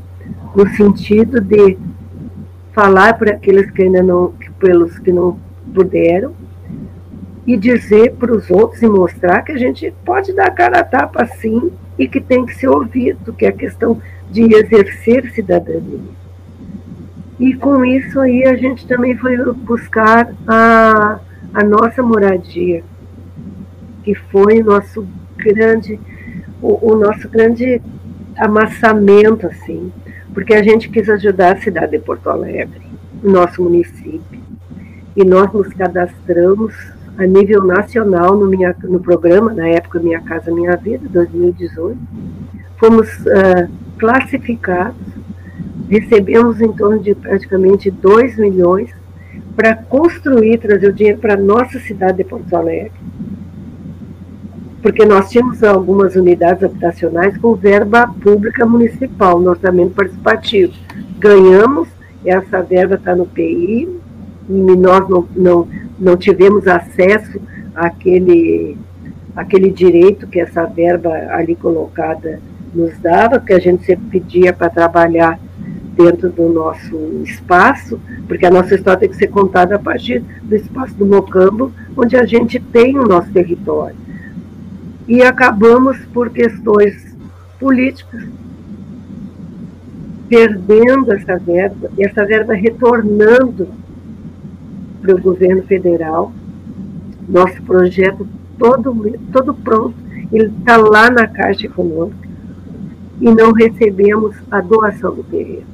no 0.55 0.67
sentido 0.69 1.41
de 1.41 1.77
falar 2.71 3.17
para 3.17 3.31
aqueles 3.31 3.69
que 3.71 3.83
ainda 3.83 4.01
não, 4.01 4.33
pelos 4.59 4.97
que 4.99 5.11
não 5.11 5.37
puderam, 5.73 6.33
e 7.45 7.57
dizer 7.57 8.13
para 8.13 8.31
os 8.31 8.49
outros 8.51 8.81
e 8.81 8.87
mostrar 8.87 9.41
que 9.41 9.51
a 9.51 9.57
gente 9.57 9.91
pode 10.05 10.33
dar 10.33 10.51
cara 10.51 10.81
a 10.81 10.83
tapa 10.83 11.25
sim 11.25 11.71
e 11.97 12.07
que 12.07 12.21
tem 12.21 12.45
que 12.45 12.53
ser 12.55 12.67
ouvido, 12.67 13.33
que 13.33 13.45
é 13.45 13.49
a 13.49 13.53
questão 13.53 13.99
de 14.29 14.53
exercer 14.53 15.31
cidadania. 15.31 15.99
E 17.39 17.53
com 17.53 17.85
isso 17.85 18.19
aí 18.19 18.45
a 18.45 18.55
gente 18.55 18.85
também 18.85 19.15
foi 19.15 19.37
buscar 19.53 20.33
a, 20.45 21.19
a 21.53 21.63
nossa 21.63 22.03
moradia, 22.03 22.83
que 24.03 24.13
foi 24.13 24.61
o 24.61 24.65
nosso 24.65 25.07
grande, 25.37 25.99
o, 26.61 26.91
o 26.91 26.95
nosso 26.95 27.29
grande 27.29 27.81
amassamento, 28.37 29.47
assim, 29.47 29.91
porque 30.33 30.53
a 30.53 30.61
gente 30.61 30.89
quis 30.89 31.09
ajudar 31.09 31.53
a 31.53 31.61
cidade 31.61 31.91
de 31.93 31.99
Porto 31.99 32.29
Alegre, 32.29 32.81
o 33.23 33.29
nosso 33.29 33.63
município. 33.63 34.39
E 35.15 35.23
nós 35.23 35.51
nos 35.51 35.73
cadastramos 35.73 36.73
a 37.17 37.25
nível 37.25 37.63
nacional 37.65 38.35
no, 38.37 38.47
minha, 38.47 38.75
no 38.83 38.99
programa, 38.99 39.53
na 39.53 39.67
época 39.67 39.99
Minha 39.99 40.21
Casa 40.21 40.51
Minha 40.51 40.75
Vida, 40.77 41.07
2018. 41.09 41.97
Fomos 42.79 43.07
uh, 43.19 43.69
classificados, 43.97 44.95
recebemos 45.89 46.61
em 46.61 46.71
torno 46.71 46.99
de 46.99 47.13
praticamente 47.13 47.91
2 47.91 48.37
milhões 48.37 48.89
para 49.55 49.75
construir, 49.75 50.57
trazer 50.59 50.87
o 50.87 50.93
dinheiro 50.93 51.19
para 51.19 51.33
a 51.33 51.37
nossa 51.37 51.79
cidade 51.79 52.17
de 52.17 52.23
Porto 52.23 52.55
Alegre 52.55 52.91
porque 54.81 55.05
nós 55.05 55.29
tínhamos 55.29 55.63
algumas 55.63 56.15
unidades 56.15 56.63
habitacionais 56.63 57.37
com 57.37 57.53
verba 57.55 58.07
pública 58.21 58.65
municipal, 58.65 59.39
no 59.39 59.51
orçamento 59.51 59.93
participativo. 59.93 60.73
Ganhamos, 61.17 61.89
essa 62.25 62.61
verba 62.61 62.95
está 62.95 63.15
no 63.15 63.25
PI, 63.25 63.89
nós 64.47 65.07
não, 65.09 65.27
não, 65.35 65.67
não 65.99 66.17
tivemos 66.17 66.67
acesso 66.67 67.39
àquele, 67.75 68.77
àquele 69.35 69.69
direito 69.69 70.27
que 70.27 70.39
essa 70.39 70.65
verba 70.65 71.09
ali 71.31 71.55
colocada 71.55 72.39
nos 72.73 72.97
dava, 72.99 73.39
que 73.39 73.53
a 73.53 73.59
gente 73.59 73.85
sempre 73.85 74.19
pedia 74.19 74.53
para 74.53 74.69
trabalhar 74.69 75.39
dentro 75.95 76.29
do 76.29 76.49
nosso 76.49 76.95
espaço, 77.23 77.99
porque 78.27 78.45
a 78.45 78.51
nossa 78.51 78.75
história 78.75 79.01
tem 79.01 79.09
que 79.09 79.17
ser 79.17 79.27
contada 79.27 79.75
a 79.75 79.79
partir 79.79 80.23
do 80.43 80.55
espaço 80.55 80.93
do 80.95 81.05
Mocambo, 81.05 81.71
onde 81.97 82.15
a 82.15 82.25
gente 82.25 82.59
tem 82.59 82.97
o 82.97 83.03
nosso 83.03 83.31
território 83.31 83.95
e 85.09 85.23
acabamos, 85.23 85.97
por 86.13 86.29
questões 86.29 87.17
políticas, 87.59 88.25
perdendo 90.29 91.11
essa 91.11 91.35
verba, 91.39 91.89
e 91.97 92.05
essa 92.05 92.23
verba 92.23 92.53
retornando 92.53 93.69
para 95.01 95.15
o 95.15 95.19
governo 95.19 95.63
federal. 95.63 96.31
Nosso 97.27 97.59
projeto 97.63 98.27
todo, 98.59 98.93
todo 99.33 99.55
pronto, 99.55 99.95
ele 100.31 100.53
está 100.59 100.77
lá 100.77 101.09
na 101.09 101.25
Caixa 101.25 101.65
Econômica 101.65 102.28
e 103.19 103.29
não 103.29 103.51
recebemos 103.51 104.35
a 104.49 104.61
doação 104.61 105.13
do 105.13 105.23
terreno. 105.23 105.67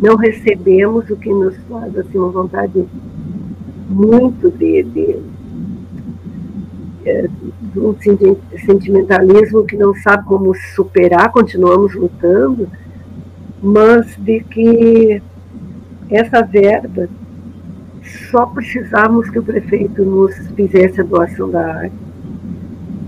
Não 0.00 0.16
recebemos 0.16 1.08
o 1.08 1.16
que 1.16 1.30
nos 1.30 1.56
faz 1.68 1.96
assim, 1.98 2.18
uma 2.18 2.30
vontade 2.30 2.86
muito 3.88 4.50
de, 4.50 4.82
de 4.82 5.16
é, 7.06 7.28
um 7.76 7.94
sentimentalismo 8.66 9.64
que 9.64 9.76
não 9.76 9.94
sabe 9.94 10.24
como 10.26 10.54
superar, 10.74 11.30
continuamos 11.30 11.94
lutando, 11.94 12.68
mas 13.62 14.14
de 14.18 14.40
que 14.40 15.22
essa 16.10 16.42
verba 16.42 17.08
só 18.30 18.46
precisávamos 18.46 19.30
que 19.30 19.38
o 19.38 19.42
prefeito 19.42 20.04
nos 20.04 20.36
fizesse 20.54 21.00
a 21.00 21.04
doação 21.04 21.50
da 21.50 21.74
área, 21.74 21.92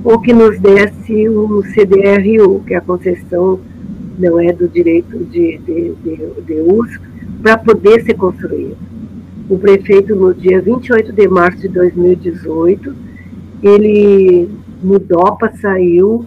ou 0.05 0.21
que 0.21 0.33
nos 0.33 0.59
desse 0.61 1.29
um 1.29 1.63
CDRU, 1.63 2.63
que 2.67 2.75
é 2.75 2.79
a 2.79 2.81
concessão 2.81 3.61
não 4.19 4.39
é 4.41 4.53
do 4.53 4.69
direito 4.69 5.19
de, 5.25 5.59
de, 5.59 5.95
de, 5.95 6.43
de 6.43 6.55
uso, 6.61 7.01
para 7.43 7.57
poder 7.57 8.03
ser 8.05 8.15
construído. 8.15 8.77
o 9.49 9.59
prefeito, 9.59 10.15
no 10.15 10.35
dia 10.35 10.61
28 10.61 11.13
de 11.13 11.29
março 11.29 11.59
de 11.61 11.69
2018, 11.69 12.95
ele 13.63 14.49
mudou 14.83 15.37
para 15.37 15.57
saiu, 15.57 16.27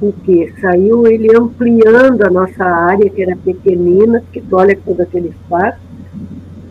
o 0.00 0.12
que? 0.12 0.52
Saiu 0.60 1.06
ele 1.06 1.34
ampliando 1.36 2.22
a 2.22 2.30
nossa 2.30 2.64
área, 2.64 3.08
que 3.08 3.22
era 3.22 3.36
pequenina, 3.36 4.22
que 4.32 4.42
olha 4.50 4.78
todo 4.84 5.00
aquele 5.00 5.28
espaço, 5.28 5.78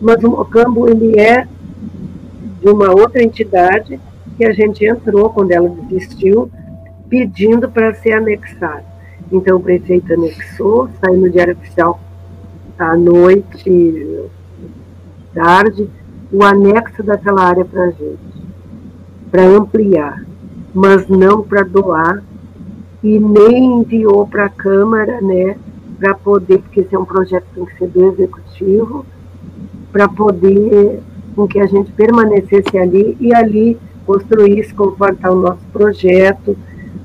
mas 0.00 0.22
o 0.22 0.30
Mocambo 0.30 0.88
ele 0.88 1.18
é 1.18 1.46
de 2.60 2.68
uma 2.68 2.90
outra 2.90 3.22
entidade 3.22 3.98
que 4.36 4.44
a 4.44 4.52
gente 4.52 4.84
entrou 4.84 5.30
quando 5.30 5.52
ela 5.52 5.68
desistiu, 5.68 6.50
pedindo 7.08 7.68
para 7.68 7.94
ser 7.94 8.12
anexado. 8.12 8.84
Então 9.30 9.56
o 9.56 9.60
prefeito 9.60 10.12
anexou, 10.12 10.88
saiu 11.00 11.20
no 11.20 11.30
Diário 11.30 11.54
Oficial 11.54 12.00
à 12.78 12.96
noite, 12.96 14.30
tarde, 15.32 15.88
o 16.32 16.42
anexo 16.42 17.02
daquela 17.02 17.42
área 17.42 17.64
para 17.64 17.84
a 17.84 17.90
gente, 17.90 18.18
para 19.30 19.44
ampliar, 19.44 20.24
mas 20.74 21.08
não 21.08 21.42
para 21.42 21.62
doar, 21.62 22.22
e 23.02 23.18
nem 23.18 23.80
enviou 23.80 24.26
para 24.26 24.46
a 24.46 24.48
Câmara, 24.48 25.20
né, 25.20 25.56
para 25.98 26.14
poder, 26.14 26.58
porque 26.58 26.80
esse 26.80 26.94
é 26.94 26.98
um 26.98 27.04
projeto 27.04 27.44
que 27.44 27.54
tem 27.54 27.64
que 27.66 27.78
ser 27.78 27.88
do 27.88 28.12
Executivo, 28.12 29.06
para 29.92 30.08
poder 30.08 31.00
com 31.36 31.46
que 31.46 31.58
a 31.58 31.66
gente 31.66 31.92
permanecesse 31.92 32.78
ali 32.78 33.16
e 33.20 33.34
ali 33.34 33.78
construísse 34.06 34.72
conforme 34.74 35.16
está 35.16 35.30
o 35.30 35.40
nosso 35.40 35.64
projeto, 35.72 36.56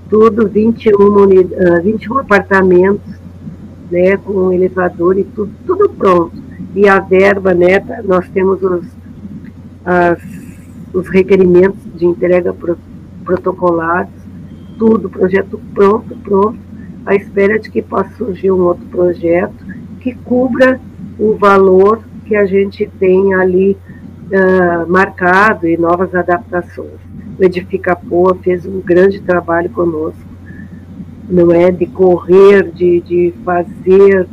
tudo 0.09 0.47
21, 0.47 0.91
uh, 0.93 1.83
21 1.83 2.17
apartamentos, 2.19 3.19
né, 3.91 4.17
com 4.17 4.51
elevador 4.51 5.17
e 5.17 5.23
tudo, 5.23 5.51
tudo 5.65 5.89
pronto. 5.89 6.35
E 6.75 6.87
a 6.87 6.99
verba, 6.99 7.53
né, 7.53 7.79
tá, 7.79 8.01
nós 8.03 8.27
temos 8.29 8.61
os, 8.61 8.85
as, 9.85 10.19
os 10.93 11.07
requerimentos 11.07 11.79
de 11.95 12.05
entrega 12.05 12.53
pro, 12.53 12.77
protocolados, 13.23 14.13
tudo, 14.77 15.09
projeto 15.09 15.59
pronto, 15.73 16.15
pronto, 16.23 16.59
à 17.05 17.15
espera 17.15 17.59
de 17.59 17.69
que 17.69 17.81
possa 17.81 18.09
surgir 18.15 18.51
um 18.51 18.61
outro 18.61 18.85
projeto 18.87 19.65
que 19.99 20.13
cubra 20.13 20.79
o 21.17 21.33
valor 21.33 22.01
que 22.25 22.35
a 22.35 22.45
gente 22.45 22.89
tem 22.99 23.33
ali 23.33 23.77
uh, 24.29 24.89
marcado 24.89 25.67
e 25.67 25.77
novas 25.77 26.13
adaptações. 26.13 26.99
O 27.37 27.43
Edifica 27.43 27.95
Poa 27.95 28.35
fez 28.35 28.65
um 28.65 28.81
grande 28.81 29.21
trabalho 29.21 29.69
conosco, 29.69 30.29
não 31.29 31.51
é 31.51 31.71
de 31.71 31.85
correr, 31.85 32.71
de, 32.71 33.01
de 33.01 33.33
fazer, 33.43 34.27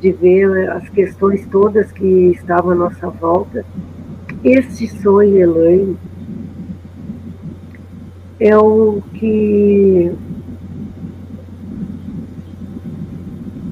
de 0.00 0.12
ver 0.12 0.70
as 0.70 0.88
questões 0.88 1.46
todas 1.46 1.92
que 1.92 2.32
estavam 2.32 2.72
à 2.72 2.74
nossa 2.74 3.08
volta. 3.08 3.64
Este 4.42 4.86
sonho, 4.88 5.36
Elaine, 5.36 5.96
é 8.40 8.56
o 8.56 9.02
que 9.14 10.12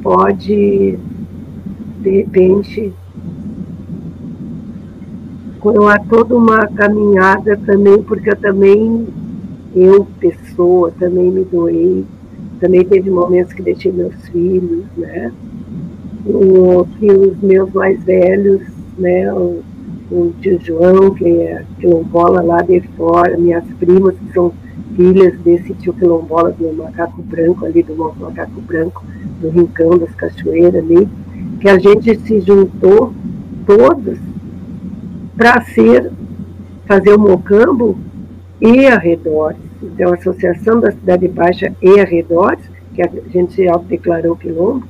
pode, 0.03 0.99
de 2.01 2.11
repente, 2.11 2.93
há 5.89 5.99
toda 5.99 6.37
uma 6.37 6.67
caminhada 6.69 7.57
também, 7.65 8.03
porque 8.03 8.31
eu 8.31 8.37
também, 8.37 9.07
eu, 9.75 10.07
pessoa, 10.21 10.93
também 10.99 11.31
me 11.31 11.45
doei, 11.45 12.05
também 12.61 12.85
teve 12.85 13.11
momentos 13.11 13.53
que 13.53 13.63
deixei 13.63 13.93
meus 13.93 14.15
filhos, 14.29 14.85
né? 14.97 15.33
Que 16.99 17.11
os 17.11 17.41
meus 17.43 17.73
mais 17.73 18.03
velhos, 18.05 18.63
né? 18.99 19.33
O, 19.33 19.63
o 20.11 20.33
tio 20.41 20.59
João, 20.61 21.15
que 21.15 21.25
é 21.25 21.65
quilombola 21.81 22.43
lá 22.43 22.63
de 22.63 22.81
fora, 22.97 23.37
minhas 23.37 23.65
primas, 23.79 24.15
que 24.17 24.33
são 24.33 24.53
filhas 24.95 25.39
desse 25.41 25.75
tio 25.75 25.93
quilombola 25.93 26.53
do 26.53 26.73
macaco 26.75 27.23
branco, 27.23 27.67
ali 27.67 27.83
do 27.83 27.97
macaco 27.97 28.61
branco, 28.61 29.05
do 29.41 29.49
rincão 29.49 29.99
das 29.99 30.15
cachoeiras 30.15 30.77
ali, 30.77 31.09
que 31.61 31.69
a 31.69 31.79
gente 31.79 32.19
se 32.21 32.41
juntou 32.41 33.13
todos 33.67 34.19
para 35.37 35.61
ser 35.63 36.11
fazer 36.87 37.13
o 37.15 37.19
Mocambo 37.19 37.99
e 38.61 38.87
arredores. 38.87 39.59
Então, 39.83 40.13
a 40.13 40.15
Associação 40.15 40.81
da 40.81 40.91
Cidade 40.91 41.29
Baixa 41.29 41.73
e 41.83 42.01
arredores, 42.01 42.65
que 42.95 43.03
a 43.03 43.11
gente 43.31 43.63
já 43.65 43.77
declarou 43.77 44.37
quilombo, 44.37 44.87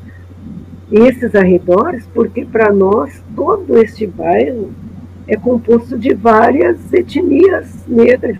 esses 0.90 1.35
arredores, 1.35 2.06
porque 2.14 2.44
para 2.44 2.72
nós 2.72 3.22
todo 3.35 3.76
este 3.78 4.06
bairro 4.06 4.70
é 5.26 5.37
composto 5.37 5.98
de 5.98 6.14
várias 6.14 6.92
etnias 6.92 7.85
negras. 7.88 8.37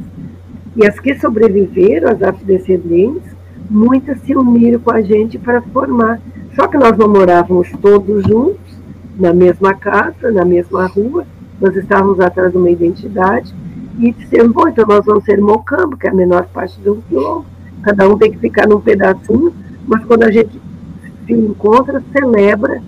E 0.77 0.87
as 0.87 1.01
que 1.01 1.19
sobreviveram, 1.19 2.11
as 2.11 2.23
afrodescendentes, 2.23 3.35
muitas 3.69 4.21
se 4.21 4.37
uniram 4.37 4.79
com 4.79 4.93
a 4.93 5.03
gente 5.03 5.39
para 5.39 5.61
formar. 5.61 6.21
Só 6.55 6.69
que 6.69 6.77
nós 6.77 6.97
não 6.97 7.09
morávamos 7.09 7.69
todos 7.83 8.23
juntos, 8.23 8.77
na 9.19 9.33
mesma 9.33 9.75
casa, 9.75 10.31
na 10.31 10.45
mesma 10.45 10.87
rua, 10.87 11.27
nós 11.61 11.75
estávamos 11.77 12.21
atrás 12.21 12.53
de 12.53 12.59
uma 12.59 12.71
identidade 12.71 13.55
e 13.99 14.13
dissemos, 14.13 14.53
bom, 14.53 14.69
então 14.69 14.85
nós 14.87 15.05
vamos 15.05 15.25
ser 15.25 15.41
mocambo, 15.41 15.97
que 15.97 16.07
é 16.07 16.11
a 16.11 16.15
menor 16.15 16.47
parte 16.47 16.79
do 16.81 17.03
quilombo, 17.09 17.47
cada 17.83 18.09
um 18.09 18.19
tem 18.19 18.31
que 18.31 18.39
ficar 18.39 18.67
num 18.69 18.81
pedacinho, 18.81 19.55
mas 19.87 20.05
quando 20.05 20.25
a 20.25 20.31
gente 20.31 20.61
se 21.27 21.33
encontra, 21.33 22.03
celebra 22.13 22.83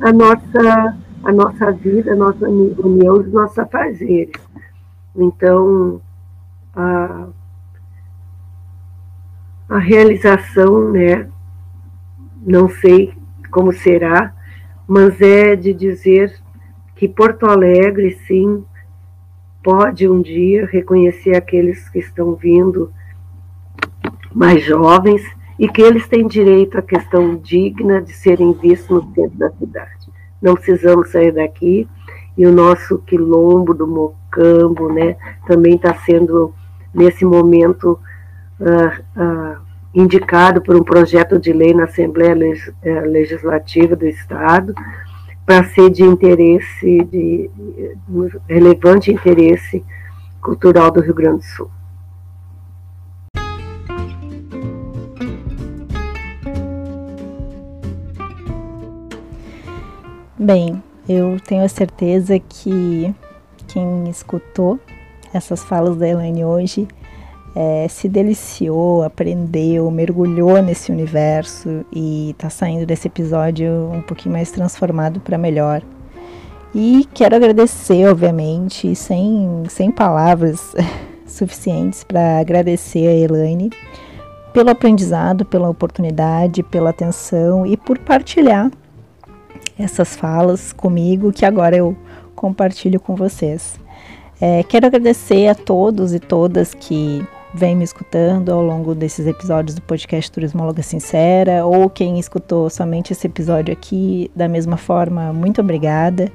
a 0.00 0.12
nossa, 0.12 0.96
a 1.24 1.32
nossa 1.32 1.72
vida, 1.72 2.12
a 2.12 2.16
nossa 2.16 2.48
união, 2.48 3.14
os 3.14 3.32
nossos 3.32 3.58
afazeres. 3.58 4.32
Então, 5.16 6.00
a, 6.74 7.26
a 9.68 9.78
realização, 9.78 10.90
né, 10.90 11.28
não 12.44 12.68
sei 12.68 13.14
como 13.50 13.72
será, 13.72 14.34
mas 14.88 15.20
é 15.20 15.54
de 15.54 15.72
dizer 15.72 16.41
que 17.02 17.08
Porto 17.08 17.46
Alegre, 17.46 18.16
sim, 18.28 18.64
pode 19.60 20.08
um 20.08 20.22
dia 20.22 20.66
reconhecer 20.66 21.34
aqueles 21.34 21.88
que 21.88 21.98
estão 21.98 22.36
vindo 22.36 22.92
mais 24.32 24.62
jovens 24.62 25.20
e 25.58 25.66
que 25.66 25.82
eles 25.82 26.06
têm 26.06 26.28
direito 26.28 26.78
à 26.78 26.82
questão 26.82 27.34
digna 27.34 28.00
de 28.00 28.12
serem 28.12 28.52
vistos 28.52 28.88
no 28.88 29.14
centro 29.14 29.36
da 29.36 29.50
cidade. 29.50 30.12
Não 30.40 30.54
precisamos 30.54 31.10
sair 31.10 31.32
daqui 31.32 31.88
e 32.38 32.46
o 32.46 32.52
nosso 32.52 32.98
quilombo 32.98 33.74
do 33.74 33.84
Mocambo, 33.84 34.92
né, 34.92 35.16
também 35.44 35.74
está 35.74 35.94
sendo 36.06 36.54
nesse 36.94 37.24
momento 37.24 37.98
uh, 38.60 39.20
uh, 39.20 39.56
indicado 39.92 40.62
por 40.62 40.76
um 40.76 40.84
projeto 40.84 41.36
de 41.36 41.52
lei 41.52 41.74
na 41.74 41.82
Assembleia 41.82 42.36
eh, 42.84 43.00
Legislativa 43.00 43.96
do 43.96 44.06
Estado 44.06 44.72
para 45.44 45.64
ser 45.64 45.90
de 45.90 46.02
interesse, 46.02 47.04
de, 47.04 47.50
de 47.50 48.40
relevante 48.48 49.10
interesse 49.10 49.84
cultural 50.40 50.90
do 50.90 51.00
Rio 51.00 51.14
Grande 51.14 51.38
do 51.38 51.44
Sul. 51.44 51.70
Bem, 60.38 60.82
eu 61.08 61.38
tenho 61.40 61.64
a 61.64 61.68
certeza 61.68 62.38
que 62.38 63.14
quem 63.68 64.08
escutou 64.10 64.78
essas 65.32 65.62
falas 65.62 65.96
da 65.96 66.08
Elaine 66.08 66.44
hoje 66.44 66.88
é, 67.54 67.86
se 67.88 68.08
deliciou, 68.08 69.02
aprendeu, 69.02 69.90
mergulhou 69.90 70.62
nesse 70.62 70.90
universo 70.90 71.84
e 71.92 72.30
está 72.30 72.48
saindo 72.48 72.86
desse 72.86 73.08
episódio 73.08 73.90
um 73.92 74.00
pouquinho 74.02 74.34
mais 74.34 74.50
transformado 74.50 75.20
para 75.20 75.36
melhor. 75.36 75.82
E 76.74 77.06
quero 77.12 77.36
agradecer, 77.36 78.06
obviamente, 78.08 78.94
sem, 78.94 79.64
sem 79.68 79.90
palavras 79.90 80.74
suficientes 81.26 82.02
para 82.02 82.38
agradecer 82.38 83.06
a 83.06 83.14
Elaine 83.14 83.70
pelo 84.54 84.70
aprendizado, 84.70 85.44
pela 85.44 85.68
oportunidade, 85.68 86.62
pela 86.62 86.90
atenção 86.90 87.66
e 87.66 87.76
por 87.76 87.98
partilhar 87.98 88.70
essas 89.78 90.16
falas 90.16 90.72
comigo 90.72 91.32
que 91.32 91.44
agora 91.44 91.76
eu 91.76 91.96
compartilho 92.34 93.00
com 93.00 93.14
vocês. 93.14 93.78
É, 94.40 94.62
quero 94.62 94.86
agradecer 94.86 95.48
a 95.48 95.54
todos 95.54 96.12
e 96.12 96.18
todas 96.18 96.74
que 96.74 97.24
vem 97.54 97.76
me 97.76 97.84
escutando 97.84 98.50
ao 98.50 98.62
longo 98.62 98.94
desses 98.94 99.26
episódios 99.26 99.74
do 99.74 99.82
podcast 99.82 100.30
Turismóloga 100.30 100.82
Sincera, 100.82 101.66
ou 101.66 101.90
quem 101.90 102.18
escutou 102.18 102.70
somente 102.70 103.12
esse 103.12 103.26
episódio 103.26 103.72
aqui, 103.72 104.30
da 104.34 104.48
mesma 104.48 104.76
forma, 104.76 105.32
muito 105.32 105.60
obrigada. 105.60 106.32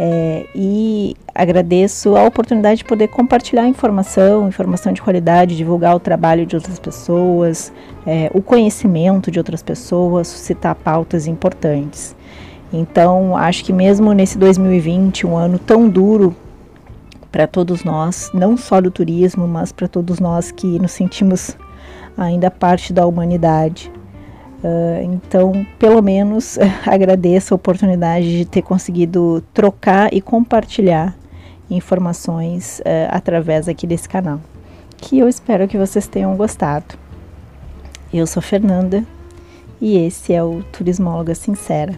É, 0.00 0.46
e 0.54 1.16
agradeço 1.34 2.16
a 2.16 2.22
oportunidade 2.22 2.78
de 2.78 2.84
poder 2.84 3.08
compartilhar 3.08 3.66
informação, 3.66 4.46
informação 4.46 4.92
de 4.92 5.02
qualidade, 5.02 5.56
divulgar 5.56 5.96
o 5.96 5.98
trabalho 5.98 6.46
de 6.46 6.54
outras 6.54 6.78
pessoas, 6.78 7.72
é, 8.06 8.30
o 8.32 8.40
conhecimento 8.40 9.28
de 9.28 9.40
outras 9.40 9.60
pessoas, 9.60 10.28
suscitar 10.28 10.76
pautas 10.76 11.26
importantes. 11.26 12.14
Então, 12.72 13.36
acho 13.36 13.64
que 13.64 13.72
mesmo 13.72 14.12
nesse 14.12 14.38
2020, 14.38 15.26
um 15.26 15.36
ano 15.36 15.58
tão 15.58 15.88
duro 15.88 16.34
para 17.30 17.46
todos 17.46 17.84
nós, 17.84 18.30
não 18.32 18.56
só 18.56 18.80
do 18.80 18.90
turismo, 18.90 19.46
mas 19.46 19.72
para 19.72 19.88
todos 19.88 20.18
nós 20.18 20.50
que 20.50 20.78
nos 20.78 20.92
sentimos 20.92 21.56
ainda 22.16 22.50
parte 22.50 22.92
da 22.92 23.06
humanidade. 23.06 23.90
Uh, 24.62 25.02
então, 25.04 25.66
pelo 25.78 26.02
menos 26.02 26.58
agradeço 26.84 27.54
a 27.54 27.56
oportunidade 27.56 28.38
de 28.38 28.44
ter 28.44 28.62
conseguido 28.62 29.42
trocar 29.54 30.12
e 30.12 30.20
compartilhar 30.20 31.14
informações 31.70 32.80
uh, 32.80 33.08
através 33.10 33.68
aqui 33.68 33.86
desse 33.86 34.08
canal, 34.08 34.40
que 34.96 35.18
eu 35.18 35.28
espero 35.28 35.68
que 35.68 35.78
vocês 35.78 36.08
tenham 36.08 36.36
gostado. 36.36 36.96
Eu 38.12 38.26
sou 38.26 38.42
Fernanda 38.42 39.04
e 39.80 39.96
esse 39.98 40.32
é 40.32 40.42
o 40.42 40.62
Turismóloga 40.72 41.34
Sincera. 41.34 41.94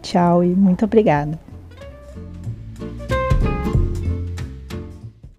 Tchau 0.00 0.42
e 0.42 0.48
muito 0.48 0.84
obrigada. 0.84 1.51